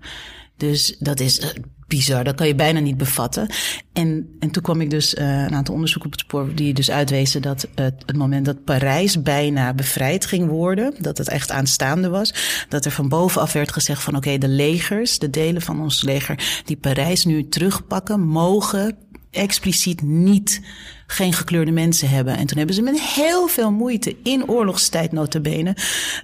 Dus 0.57 0.95
dat 0.99 1.19
is 1.19 1.39
uh, 1.39 1.49
bizar, 1.87 2.23
dat 2.23 2.35
kan 2.35 2.47
je 2.47 2.55
bijna 2.55 2.79
niet 2.79 2.97
bevatten. 2.97 3.47
En, 3.93 4.35
en 4.39 4.51
toen 4.51 4.63
kwam 4.63 4.81
ik 4.81 4.89
dus 4.89 5.13
uh, 5.13 5.41
een 5.43 5.55
aantal 5.55 5.73
onderzoeken 5.73 6.11
op 6.11 6.17
het 6.17 6.25
spoor 6.25 6.55
die 6.55 6.73
dus 6.73 6.91
uitwezen 6.91 7.41
dat 7.41 7.67
uh, 7.75 7.85
het 7.85 8.17
moment 8.17 8.45
dat 8.45 8.63
Parijs 8.63 9.21
bijna 9.21 9.73
bevrijd 9.73 10.25
ging 10.25 10.49
worden, 10.49 10.93
dat 10.99 11.17
het 11.17 11.29
echt 11.29 11.51
aanstaande 11.51 12.09
was, 12.09 12.33
dat 12.69 12.85
er 12.85 12.91
van 12.91 13.09
bovenaf 13.09 13.53
werd 13.53 13.71
gezegd 13.71 14.03
van 14.03 14.15
oké, 14.15 14.37
de 14.37 14.47
legers, 14.47 15.19
de 15.19 15.29
delen 15.29 15.61
van 15.61 15.81
ons 15.81 16.01
leger 16.01 16.61
die 16.65 16.77
Parijs 16.77 17.25
nu 17.25 17.49
terugpakken, 17.49 18.21
mogen 18.21 18.97
expliciet 19.33 20.01
niet 20.01 20.61
geen 21.07 21.33
gekleurde 21.33 21.71
mensen 21.71 22.09
hebben. 22.09 22.37
En 22.37 22.45
toen 22.45 22.57
hebben 22.57 22.75
ze 22.75 22.81
met 22.81 23.01
heel 23.01 23.47
veel 23.47 23.71
moeite 23.71 24.15
in 24.23 24.47
oorlogstijd 24.47 25.11
notabene 25.11 25.75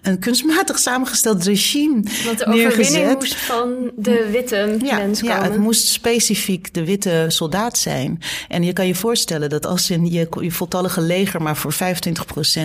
een 0.01 0.19
kunstmatig 0.19 0.79
samengesteld 0.79 1.43
regime 1.43 2.03
Want 2.25 2.37
de 2.37 2.45
overwinning 2.45 3.13
moest 3.13 3.35
van 3.35 3.91
de 3.95 4.29
witte 4.31 4.77
ja, 4.81 4.97
mens 4.97 5.21
komen. 5.21 5.35
Ja, 5.35 5.43
het 5.43 5.57
moest 5.57 5.87
specifiek 5.87 6.73
de 6.73 6.85
witte 6.85 7.25
soldaat 7.27 7.77
zijn. 7.77 8.21
En 8.47 8.63
je 8.63 8.73
kan 8.73 8.87
je 8.87 8.95
voorstellen 8.95 9.49
dat 9.49 9.65
als 9.65 9.87
je, 9.87 10.11
je, 10.11 10.27
je 10.39 10.51
voltallige 10.51 11.01
leger 11.01 11.41
maar 11.41 11.57
voor 11.57 11.73
25% 11.73 11.77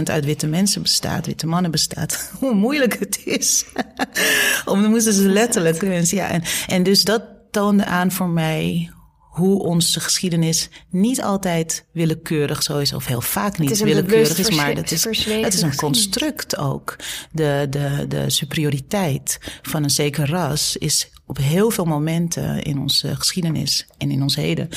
uit 0.05 0.25
witte 0.25 0.47
mensen 0.47 0.83
bestaat, 0.83 1.27
witte 1.27 1.47
mannen 1.47 1.71
bestaat, 1.71 2.31
hoe 2.41 2.55
moeilijk 2.55 2.99
het 2.99 3.21
is. 3.25 3.65
Om 4.65 4.83
dan 4.83 4.91
moesten 4.91 5.13
ze 5.13 5.29
letterlijk. 5.29 5.83
Ja, 6.11 6.29
en, 6.29 6.43
en 6.67 6.83
dus 6.83 7.03
dat 7.03 7.23
toonde 7.51 7.85
aan 7.85 8.13
voor 8.13 8.29
mij 8.29 8.91
hoe 9.35 9.63
onze 9.63 10.01
geschiedenis 10.01 10.69
niet 10.91 11.23
altijd 11.23 11.85
willekeurig 11.93 12.63
zo 12.63 12.79
is, 12.79 12.93
of 12.93 13.07
heel 13.07 13.21
vaak 13.21 13.59
niet 13.59 13.79
willekeurig 13.79 14.39
is, 14.39 14.51
maar 14.51 14.75
het 14.75 14.93
is, 14.93 15.05
het 15.25 15.55
is 15.55 15.63
een 15.63 15.77
construct 15.77 16.57
ook. 16.57 16.97
De, 17.33 17.67
de, 17.71 18.05
de 18.09 18.31
superioriteit 18.31 19.39
van 19.63 19.83
een 19.83 19.91
zeker 19.91 20.31
ras 20.31 20.77
is 20.77 21.11
op 21.27 21.37
heel 21.37 21.71
veel 21.71 21.85
momenten 21.85 22.63
in 22.63 22.79
onze 22.79 23.17
geschiedenis 23.17 23.87
en 23.99 24.11
in 24.11 24.23
ons 24.23 24.37
heden 24.37 24.69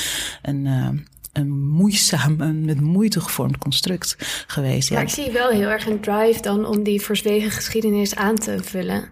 een. 0.41 0.65
Uh, 0.65 0.87
een 1.33 1.59
moeizaam, 1.67 2.41
een 2.41 2.65
met 2.65 2.81
moeite 2.81 3.21
gevormd 3.21 3.57
construct 3.57 4.15
geweest. 4.47 4.89
Maar 4.89 4.99
ja. 4.99 5.05
ik 5.05 5.13
zie 5.13 5.31
wel 5.31 5.49
heel 5.49 5.67
erg 5.67 5.87
een 5.87 5.99
drive 5.99 6.41
dan 6.41 6.65
om 6.65 6.83
die 6.83 7.01
verzwegen 7.01 7.51
geschiedenis 7.51 8.15
aan 8.15 8.35
te 8.35 8.57
vullen 8.63 9.09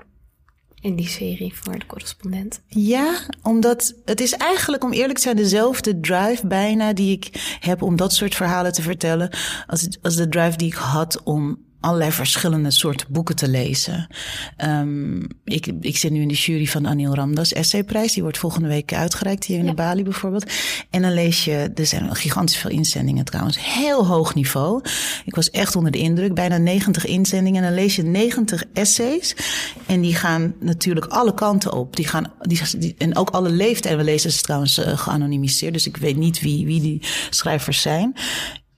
in 0.86 0.96
die 0.96 1.08
serie 1.08 1.54
voor 1.54 1.80
de 1.80 1.86
correspondent? 1.86 2.62
Ja, 2.68 3.20
omdat 3.42 3.94
het 4.06 4.22
is 4.22 4.34
eigenlijk, 4.34 4.84
om 4.84 4.94
eerlijk 4.94 5.16
te 5.16 5.22
zijn, 5.22 5.36
dezelfde 5.36 6.00
drive 6.00 6.48
bijna 6.48 6.94
die 6.94 7.12
ik 7.12 7.58
heb 7.60 7.82
om 7.82 7.96
dat 7.96 8.14
soort 8.14 8.36
verhalen 8.36 8.74
te 8.74 8.82
vertellen. 8.82 9.30
Als, 9.68 9.88
als 10.02 10.16
de 10.16 10.30
drive 10.30 10.58
die 10.58 10.68
ik 10.68 10.74
had 10.74 11.24
om 11.24 11.66
allerlei 11.86 12.12
verschillende 12.12 12.72
soorten 12.72 13.08
boeken 13.10 13.36
te 13.36 13.48
lezen. 13.48 14.08
Um, 14.66 15.28
ik, 15.44 15.68
ik 15.82 15.98
zit 15.98 16.12
nu 16.12 16.22
in 16.22 16.28
de 16.28 16.34
jury 16.34 16.66
van 16.66 16.86
Anil 16.86 17.16
Ramdas 17.16 17.54
essayprijs. 17.54 18.14
Die 18.14 18.24
wordt 18.24 18.38
volgende 18.38 18.68
week 18.68 18.94
uitgereikt 18.94 19.46
hier 19.46 19.58
in 19.58 19.64
ja. 19.64 19.70
de 19.70 19.76
Bali 19.76 20.04
bijvoorbeeld. 20.04 20.52
En 20.90 21.02
dan 21.02 21.14
lees 21.14 21.46
je, 21.46 21.72
er 21.76 21.86
zijn 21.86 22.16
gigantisch 22.16 22.58
veel 22.58 22.70
inzendingen 22.72 23.26
trouwens. 23.26 23.74
Heel 23.74 24.08
hoog 24.08 24.36
niveau. 24.36 24.82
Ik 25.26 25.36
was 25.36 25.50
echt 25.50 25.76
onder 25.76 25.92
de 25.92 25.98
indruk. 25.98 26.34
Bijna 26.34 26.58
90 26.58 27.06
inzendingen. 27.06 27.64
En 27.64 27.68
dan 27.68 27.80
lees 27.80 27.96
je 27.96 28.04
90 28.04 28.64
essays. 28.74 29.36
En 29.86 30.02
die 30.02 30.16
gaan 30.16 30.56
natuurlijk 30.60 31.06
alle 31.06 31.34
kanten 31.34 31.74
op. 31.74 31.96
Die 31.96 32.08
gaan, 32.08 32.34
die, 32.78 32.96
en 32.98 33.16
ook 33.16 33.30
alle 33.30 33.50
leeftijden. 33.50 34.00
We 34.00 34.06
lezen 34.06 34.32
ze 34.32 34.42
trouwens 34.42 34.80
uh, 34.80 34.98
geanonimiseerd. 34.98 35.74
Dus 35.74 35.88
ik 35.88 35.98
weet 35.98 36.16
niet 36.16 36.40
wie, 36.40 36.66
wie 36.66 36.82
die 36.82 37.02
schrijvers 37.30 37.82
zijn. 37.82 38.16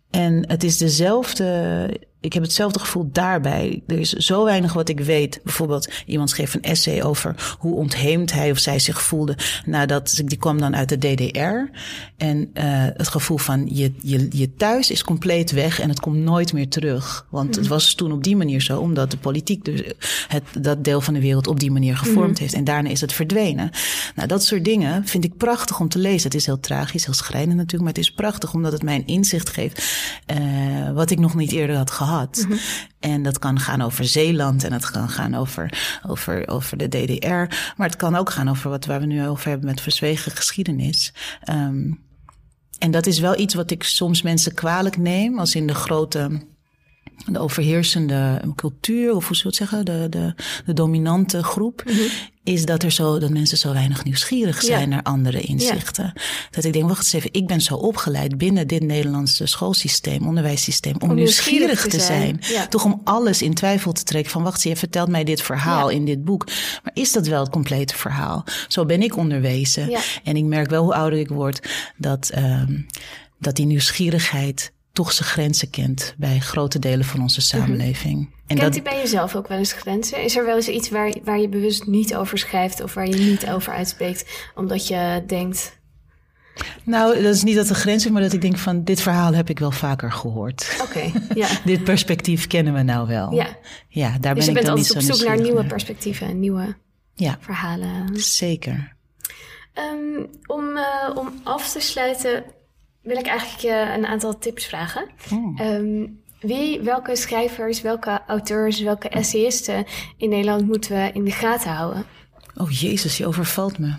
En 0.09 0.47
het 0.47 0.63
is 0.63 0.77
dezelfde 0.77 1.89
ik 2.27 2.33
heb 2.33 2.43
hetzelfde 2.43 2.79
gevoel 2.79 3.09
daarbij. 3.11 3.81
Er 3.87 3.99
is 3.99 4.13
zo 4.13 4.43
weinig 4.43 4.73
wat 4.73 4.89
ik 4.89 4.99
weet. 4.99 5.39
Bijvoorbeeld, 5.43 5.91
iemand 6.05 6.29
schreef 6.29 6.53
een 6.53 6.61
essay 6.61 7.01
over 7.01 7.55
hoe 7.59 7.75
ontheemd 7.75 8.33
hij 8.33 8.51
of 8.51 8.57
zij 8.57 8.79
zich 8.79 9.01
voelde 9.01 9.37
nadat 9.65 10.21
die 10.25 10.37
kwam 10.37 10.59
dan 10.59 10.75
uit 10.75 10.89
de 10.89 10.97
DDR. 10.97 11.77
En 12.17 12.37
uh, 12.37 12.63
het 12.93 13.07
gevoel 13.07 13.37
van 13.37 13.67
je, 13.71 13.93
je, 14.01 14.27
je 14.29 14.53
thuis 14.53 14.91
is 14.91 15.03
compleet 15.03 15.51
weg 15.51 15.79
en 15.79 15.89
het 15.89 15.99
komt 15.99 16.17
nooit 16.17 16.53
meer 16.53 16.69
terug. 16.69 17.25
Want 17.29 17.55
het 17.55 17.63
mhm. 17.63 17.73
was 17.73 17.93
toen 17.93 18.11
op 18.11 18.23
die 18.23 18.35
manier 18.35 18.61
zo, 18.61 18.79
omdat 18.79 19.11
de 19.11 19.17
politiek 19.17 19.65
dus 19.65 19.81
het, 20.27 20.43
dat 20.59 20.83
deel 20.83 21.01
van 21.01 21.13
de 21.13 21.21
wereld 21.21 21.47
op 21.47 21.59
die 21.59 21.71
manier 21.71 21.97
gevormd 21.97 22.31
mhm. 22.31 22.41
heeft. 22.41 22.53
En 22.53 22.63
daarna 22.63 22.89
is 22.89 23.01
het 23.01 23.13
verdwenen. 23.13 23.69
Nou, 24.15 24.27
dat 24.27 24.43
soort 24.43 24.65
dingen 24.65 25.05
vind 25.05 25.23
ik 25.23 25.37
prachtig 25.37 25.79
om 25.79 25.89
te 25.89 25.99
lezen. 25.99 26.23
Het 26.23 26.35
is 26.35 26.45
heel 26.45 26.59
tragisch, 26.59 27.05
heel 27.05 27.13
schrijnend 27.13 27.57
natuurlijk, 27.57 27.83
maar 27.83 27.93
het 27.93 28.03
is 28.03 28.11
prachtig 28.11 28.53
omdat 28.53 28.71
het 28.71 28.83
mij 28.83 28.95
een 28.95 29.07
inzicht 29.07 29.49
geeft 29.49 29.85
uh, 30.39 30.91
wat 30.91 31.09
ik 31.09 31.19
nog 31.19 31.35
niet 31.35 31.51
eerder 31.51 31.75
had 31.75 31.91
gehad. 31.91 32.16
En 32.99 33.23
dat 33.23 33.39
kan 33.39 33.59
gaan 33.59 33.81
over 33.81 34.05
Zeeland 34.05 34.63
en 34.63 34.73
het 34.73 34.91
kan 34.91 35.09
gaan 35.09 35.35
over, 35.35 35.97
over, 36.07 36.47
over 36.47 36.77
de 36.77 36.87
DDR. 36.87 37.55
Maar 37.77 37.87
het 37.87 37.95
kan 37.95 38.15
ook 38.15 38.29
gaan 38.29 38.49
over 38.49 38.69
wat 38.69 38.85
waar 38.85 38.99
we 38.99 39.05
nu 39.05 39.27
over 39.27 39.49
hebben 39.49 39.67
met 39.67 39.81
verzwegen 39.81 40.31
geschiedenis. 40.31 41.13
Um, 41.49 42.05
en 42.77 42.91
dat 42.91 43.05
is 43.05 43.19
wel 43.19 43.39
iets 43.39 43.53
wat 43.53 43.71
ik 43.71 43.83
soms 43.83 44.21
mensen 44.21 44.53
kwalijk 44.53 44.97
neem, 44.97 45.39
als 45.39 45.55
in 45.55 45.67
de 45.67 45.75
grote 45.75 46.41
de 47.25 47.39
overheersende 47.39 48.41
cultuur, 48.55 49.15
of 49.15 49.27
hoe 49.27 49.35
zou 49.35 49.53
je 49.53 49.63
het 49.63 49.69
zeggen, 49.69 49.85
de, 49.85 50.07
de, 50.09 50.33
de 50.65 50.73
dominante 50.73 51.43
groep, 51.43 51.83
mhm. 51.85 51.97
is 52.43 52.65
dat 52.65 52.83
er 52.83 52.91
zo, 52.91 53.19
dat 53.19 53.29
mensen 53.29 53.57
zo 53.57 53.73
weinig 53.73 54.03
nieuwsgierig 54.03 54.61
zijn 54.61 54.89
naar 54.89 55.03
andere 55.03 55.41
inzichten. 55.41 56.13
Dat 56.51 56.63
ik 56.63 56.73
denk, 56.73 56.87
wacht 56.87 56.97
eens 56.97 57.13
even, 57.13 57.33
ik 57.33 57.47
ben 57.47 57.61
zo 57.61 57.75
opgeleid 57.75 58.37
binnen 58.37 58.67
dit 58.67 58.83
Nederlandse 58.83 59.45
schoolsysteem, 59.45 60.27
onderwijssysteem, 60.27 60.95
om, 60.99 61.15
nieuwsgierig, 61.15 61.87
te 61.87 61.99
zijn. 61.99 62.41
Toch 62.69 62.85
om 62.85 63.01
alles 63.03 63.41
in 63.41 63.53
twijfel 63.53 63.91
te 63.91 64.03
trekken 64.03 64.31
van, 64.31 64.43
wacht 64.43 64.55
eens, 64.55 64.73
je 64.73 64.75
vertelt 64.75 65.09
mij 65.09 65.23
dit 65.23 65.41
verhaal 65.41 65.89
in 65.89 66.05
dit 66.05 66.25
boek. 66.25 66.45
Maar 66.83 66.93
is 66.93 67.11
dat 67.11 67.27
wel 67.27 67.39
het 67.39 67.49
complete 67.49 67.95
verhaal? 67.95 68.45
Zo 68.67 68.85
ben 68.85 69.01
ik 69.01 69.17
onderwezen. 69.17 69.89
En 70.23 70.35
ik 70.35 70.43
merk 70.43 70.69
wel 70.69 70.83
hoe 70.83 70.93
ouder 70.93 71.19
ik 71.19 71.29
word, 71.29 71.69
dat, 71.97 72.31
um, 72.37 72.85
dat 73.39 73.55
die 73.55 73.65
nieuwsgierigheid 73.65 74.71
toch 74.97 75.11
zijn 75.11 75.29
grenzen 75.29 75.69
kent 75.69 76.15
bij 76.17 76.39
grote 76.39 76.79
delen 76.79 77.05
van 77.05 77.21
onze 77.21 77.39
mhm. 77.39 77.47
samenleving. 77.47 78.29
En 78.47 78.57
Kent 78.57 78.73
dat... 78.73 78.77
u 78.77 78.81
bij 78.81 78.97
jezelf 78.97 79.35
ook 79.35 79.47
wel 79.47 79.57
eens 79.57 79.73
grenzen? 79.73 80.23
Is 80.23 80.37
er 80.37 80.45
wel 80.45 80.55
eens 80.55 80.67
iets 80.67 80.89
waar, 80.89 81.15
waar 81.23 81.39
je 81.39 81.49
bewust 81.49 81.85
niet 81.85 82.15
over 82.15 82.37
schrijft 82.37 82.83
of 82.83 82.93
waar 82.93 83.07
je 83.07 83.15
niet 83.15 83.49
over 83.49 83.73
uitspreekt, 83.73 84.49
omdat 84.55 84.87
je 84.87 85.23
denkt. 85.27 85.79
Nou, 86.83 87.21
dat 87.21 87.35
is 87.35 87.43
niet 87.43 87.55
dat 87.55 87.69
er 87.69 87.75
grens 87.75 88.05
is, 88.05 88.11
maar 88.11 88.21
dat 88.21 88.33
ik 88.33 88.41
denk 88.41 88.57
van 88.57 88.83
dit 88.83 89.01
verhaal 89.01 89.33
heb 89.33 89.49
ik 89.49 89.59
wel 89.59 89.71
vaker 89.71 90.11
gehoord. 90.11 90.77
Oké, 90.81 91.11
ja. 91.41 91.47
dit 91.65 91.83
perspectief 91.83 92.47
kennen 92.47 92.73
we 92.73 92.81
nou 92.81 93.07
wel. 93.07 93.33
Ja, 93.33 93.47
ja 93.87 94.17
daar 94.19 94.35
dus 94.35 94.45
ben 94.45 94.55
ik 94.55 94.65
dan 94.65 94.75
niet 94.75 94.85
zo 94.85 94.93
op 94.93 95.01
zoek 95.01 95.27
naar 95.27 95.41
nieuwe 95.41 95.65
perspectieven 95.65 96.27
en 96.27 96.39
nieuwe 96.39 96.75
ja, 97.13 97.37
verhalen. 97.39 98.15
Zeker. 98.15 98.95
Um, 99.73 100.29
om, 100.45 100.77
uh, 100.77 101.11
om 101.15 101.33
af 101.43 101.71
te 101.71 101.79
sluiten, 101.79 102.43
wil 103.07 103.17
ik 103.17 103.27
eigenlijk 103.27 103.59
je 103.59 103.93
een 103.97 104.05
aantal 104.05 104.37
tips 104.37 104.65
vragen. 104.65 105.09
Oh. 105.33 105.59
Ehm, 105.59 106.05
wie, 106.39 106.81
welke 106.81 107.15
schrijvers, 107.15 107.81
welke 107.81 108.21
auteurs, 108.27 108.81
welke 108.81 109.09
essayisten 109.09 109.85
in 110.17 110.29
Nederland 110.29 110.67
moeten 110.67 110.95
we 110.95 111.11
in 111.13 111.23
de 111.23 111.31
gaten 111.31 111.71
houden? 111.71 112.05
Oh 112.55 112.71
jezus, 112.71 113.17
je 113.17 113.27
overvalt 113.27 113.79
me. 113.79 113.93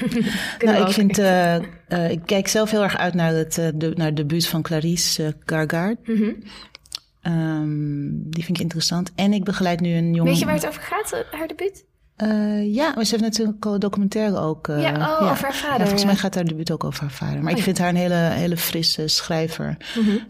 nou, 0.64 0.86
ik 0.86 0.92
vind, 0.92 1.18
uh, 1.18 1.56
uh, 1.88 2.10
ik 2.10 2.20
kijk 2.24 2.48
zelf 2.48 2.70
heel 2.70 2.82
erg 2.82 2.96
uit 2.96 3.14
naar 3.14 3.32
het, 3.32 3.56
uh, 3.58 3.68
de, 3.74 3.92
naar 3.94 4.14
de 4.14 4.14
debuut 4.14 4.46
van 4.46 4.62
Clarice 4.62 5.36
Gargard. 5.44 6.06
Mm 6.06 6.16
-hmm. 6.16 7.32
um, 7.32 8.30
die 8.30 8.44
vind 8.44 8.56
ik 8.56 8.62
interessant. 8.62 9.12
En 9.14 9.32
ik 9.32 9.44
begeleid 9.44 9.80
nu 9.80 9.94
een 9.94 10.14
jongen. 10.14 10.24
Weet 10.24 10.38
je 10.38 10.44
waar 10.44 10.54
het 10.54 10.66
over 10.66 10.82
gaat, 10.82 11.24
haar 11.30 11.48
debuut? 11.48 11.84
Uh, 12.22 12.74
ja, 12.74 12.92
maar 12.94 13.04
ze 13.04 13.10
heeft 13.10 13.22
natuurlijk 13.22 13.64
een 13.64 13.78
documentaire 13.78 14.38
ook. 14.38 14.68
Uh, 14.68 14.82
ja, 14.82 14.92
oh, 14.92 15.30
over 15.30 15.44
haar 15.44 15.54
vader. 15.54 15.78
Ja, 15.78 15.84
volgens 15.84 16.04
mij 16.04 16.16
gaat 16.16 16.34
haar 16.34 16.44
debuut 16.44 16.70
ook 16.70 16.84
over 16.84 17.00
haar 17.00 17.10
vader. 17.10 17.42
Maar 17.42 17.52
ik 17.52 17.58
oh, 17.58 17.64
vind 17.64 17.78
haar 17.78 17.88
een 17.88 17.96
hele, 17.96 18.14
hele 18.14 18.56
frisse 18.56 19.08
schrijver, 19.08 19.76
-hmm. 19.94 20.20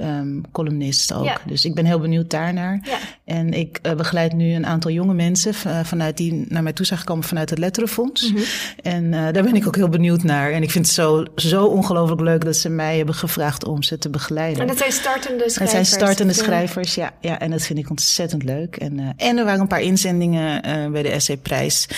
uh, 0.00 0.18
um, 0.18 0.42
columnist 0.52 1.12
ook. 1.12 1.40
Dus 1.46 1.64
ik 1.64 1.74
ben 1.74 1.84
heel 1.84 1.98
benieuwd 1.98 2.30
daarnaar. 2.30 2.80
En 3.24 3.52
ik 3.52 3.80
begeleid 3.96 4.32
nu 4.32 4.52
een 4.54 4.66
aantal 4.66 4.90
jonge 4.90 5.14
mensen 5.14 5.54
vanuit 5.84 6.16
die 6.16 6.44
naar 6.48 6.62
mij 6.62 6.72
toe 6.72 6.86
zijn 6.86 6.98
gekomen 6.98 7.24
vanuit 7.24 7.50
het 7.50 7.58
Letterenfonds. 7.58 8.30
-hmm. 8.30 8.42
En 8.82 9.10
daar 9.10 9.42
ben 9.42 9.54
ik 9.54 9.66
ook 9.66 9.76
heel 9.76 9.88
benieuwd 9.88 10.22
naar. 10.22 10.52
En 10.52 10.62
ik 10.62 10.70
vind 10.70 10.86
het 10.86 10.94
zo, 10.94 11.24
zo 11.36 11.64
ongelooflijk 11.64 12.20
leuk 12.20 12.44
dat 12.44 12.56
ze 12.56 12.68
mij 12.68 12.96
hebben 12.96 13.14
gevraagd 13.14 13.64
om 13.64 13.82
ze 13.82 13.98
te 13.98 14.10
begeleiden. 14.10 14.60
En 14.60 14.66
dat 14.66 14.78
zijn 14.78 14.92
startende 14.92 15.50
schrijvers. 15.50 15.58
Dat 15.58 15.68
zijn 15.70 15.86
startende 15.86 16.32
schrijvers, 16.32 16.94
ja. 16.94 17.12
ja. 17.20 17.38
En 17.38 17.50
dat 17.50 17.62
vind 17.62 17.78
ik 17.78 17.90
ontzettend 17.90 18.42
leuk. 18.42 18.76
En, 18.76 19.14
en 19.16 19.38
er 19.38 19.44
waren 19.44 19.60
een 19.60 19.66
paar 19.66 19.80
inzendingen 19.80 20.62
bij 20.92 21.02
de 21.02 21.20
SC-prijs. 21.20 21.88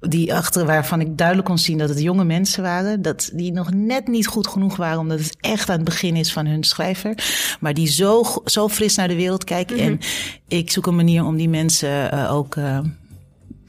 Die 0.00 0.34
achter 0.34 0.66
waarvan 0.66 1.00
ik 1.00 1.16
duidelijk 1.16 1.48
kon 1.48 1.58
zien 1.58 1.78
dat 1.78 1.88
het 1.88 2.00
jonge 2.00 2.24
mensen 2.24 2.62
waren. 2.62 3.02
Dat 3.02 3.30
die 3.32 3.52
nog 3.52 3.72
net 3.72 4.06
niet 4.06 4.26
goed 4.26 4.46
genoeg 4.46 4.76
waren, 4.76 4.98
omdat 4.98 5.18
het 5.18 5.36
echt 5.40 5.68
aan 5.68 5.76
het 5.76 5.84
begin 5.84 6.16
is 6.16 6.32
van 6.32 6.46
hun 6.46 6.64
schrijver. 6.64 7.14
Maar 7.60 7.74
die 7.74 7.88
zo, 7.88 8.22
zo 8.44 8.68
fris 8.68 8.94
naar 8.94 9.08
de 9.08 9.14
wereld 9.14 9.44
kijken. 9.44 9.76
Mhm. 9.76 9.84
En 9.84 9.98
ik 10.48 10.70
zoek 10.70 10.86
een 10.86 10.96
manier 10.96 11.24
om 11.24 11.36
die 11.36 11.48
mensen 11.48 12.14
uh, 12.14 12.34
ook. 12.34 12.56
Uh, 12.56 12.78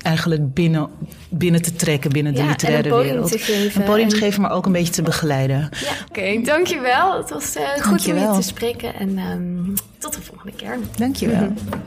eigenlijk 0.02 0.54
binnen, 0.54 0.90
binnen 1.30 1.62
te 1.62 1.74
trekken 1.74 2.12
binnen 2.12 2.34
de 2.34 2.44
literaire 2.44 2.96
wereld. 2.96 3.32
Te 3.32 3.38
geven, 3.38 3.82
een 3.82 3.88
podium 3.88 4.10
te 4.10 4.16
geven, 4.16 4.42
maar 4.42 4.52
ook 4.52 4.66
een 4.66 4.72
beetje 4.72 4.94
te 4.94 5.02
begeleiden. 5.02 5.58
Ja, 5.58 5.92
oké. 6.10 6.20
Okay, 6.20 6.44
dankjewel. 6.44 7.18
Het 7.18 7.30
was 7.30 7.56
uh, 7.58 7.68
goed 7.82 8.08
om 8.08 8.18
je 8.18 8.32
te 8.36 8.42
spreken. 8.42 8.96
En 8.96 9.18
um, 9.18 9.74
tot 9.98 10.14
de 10.14 10.22
volgende 10.22 10.56
keer. 10.56 10.78
Dankjewel. 10.96 11.42
Mm 11.42 11.56
-hmm. 11.70 11.82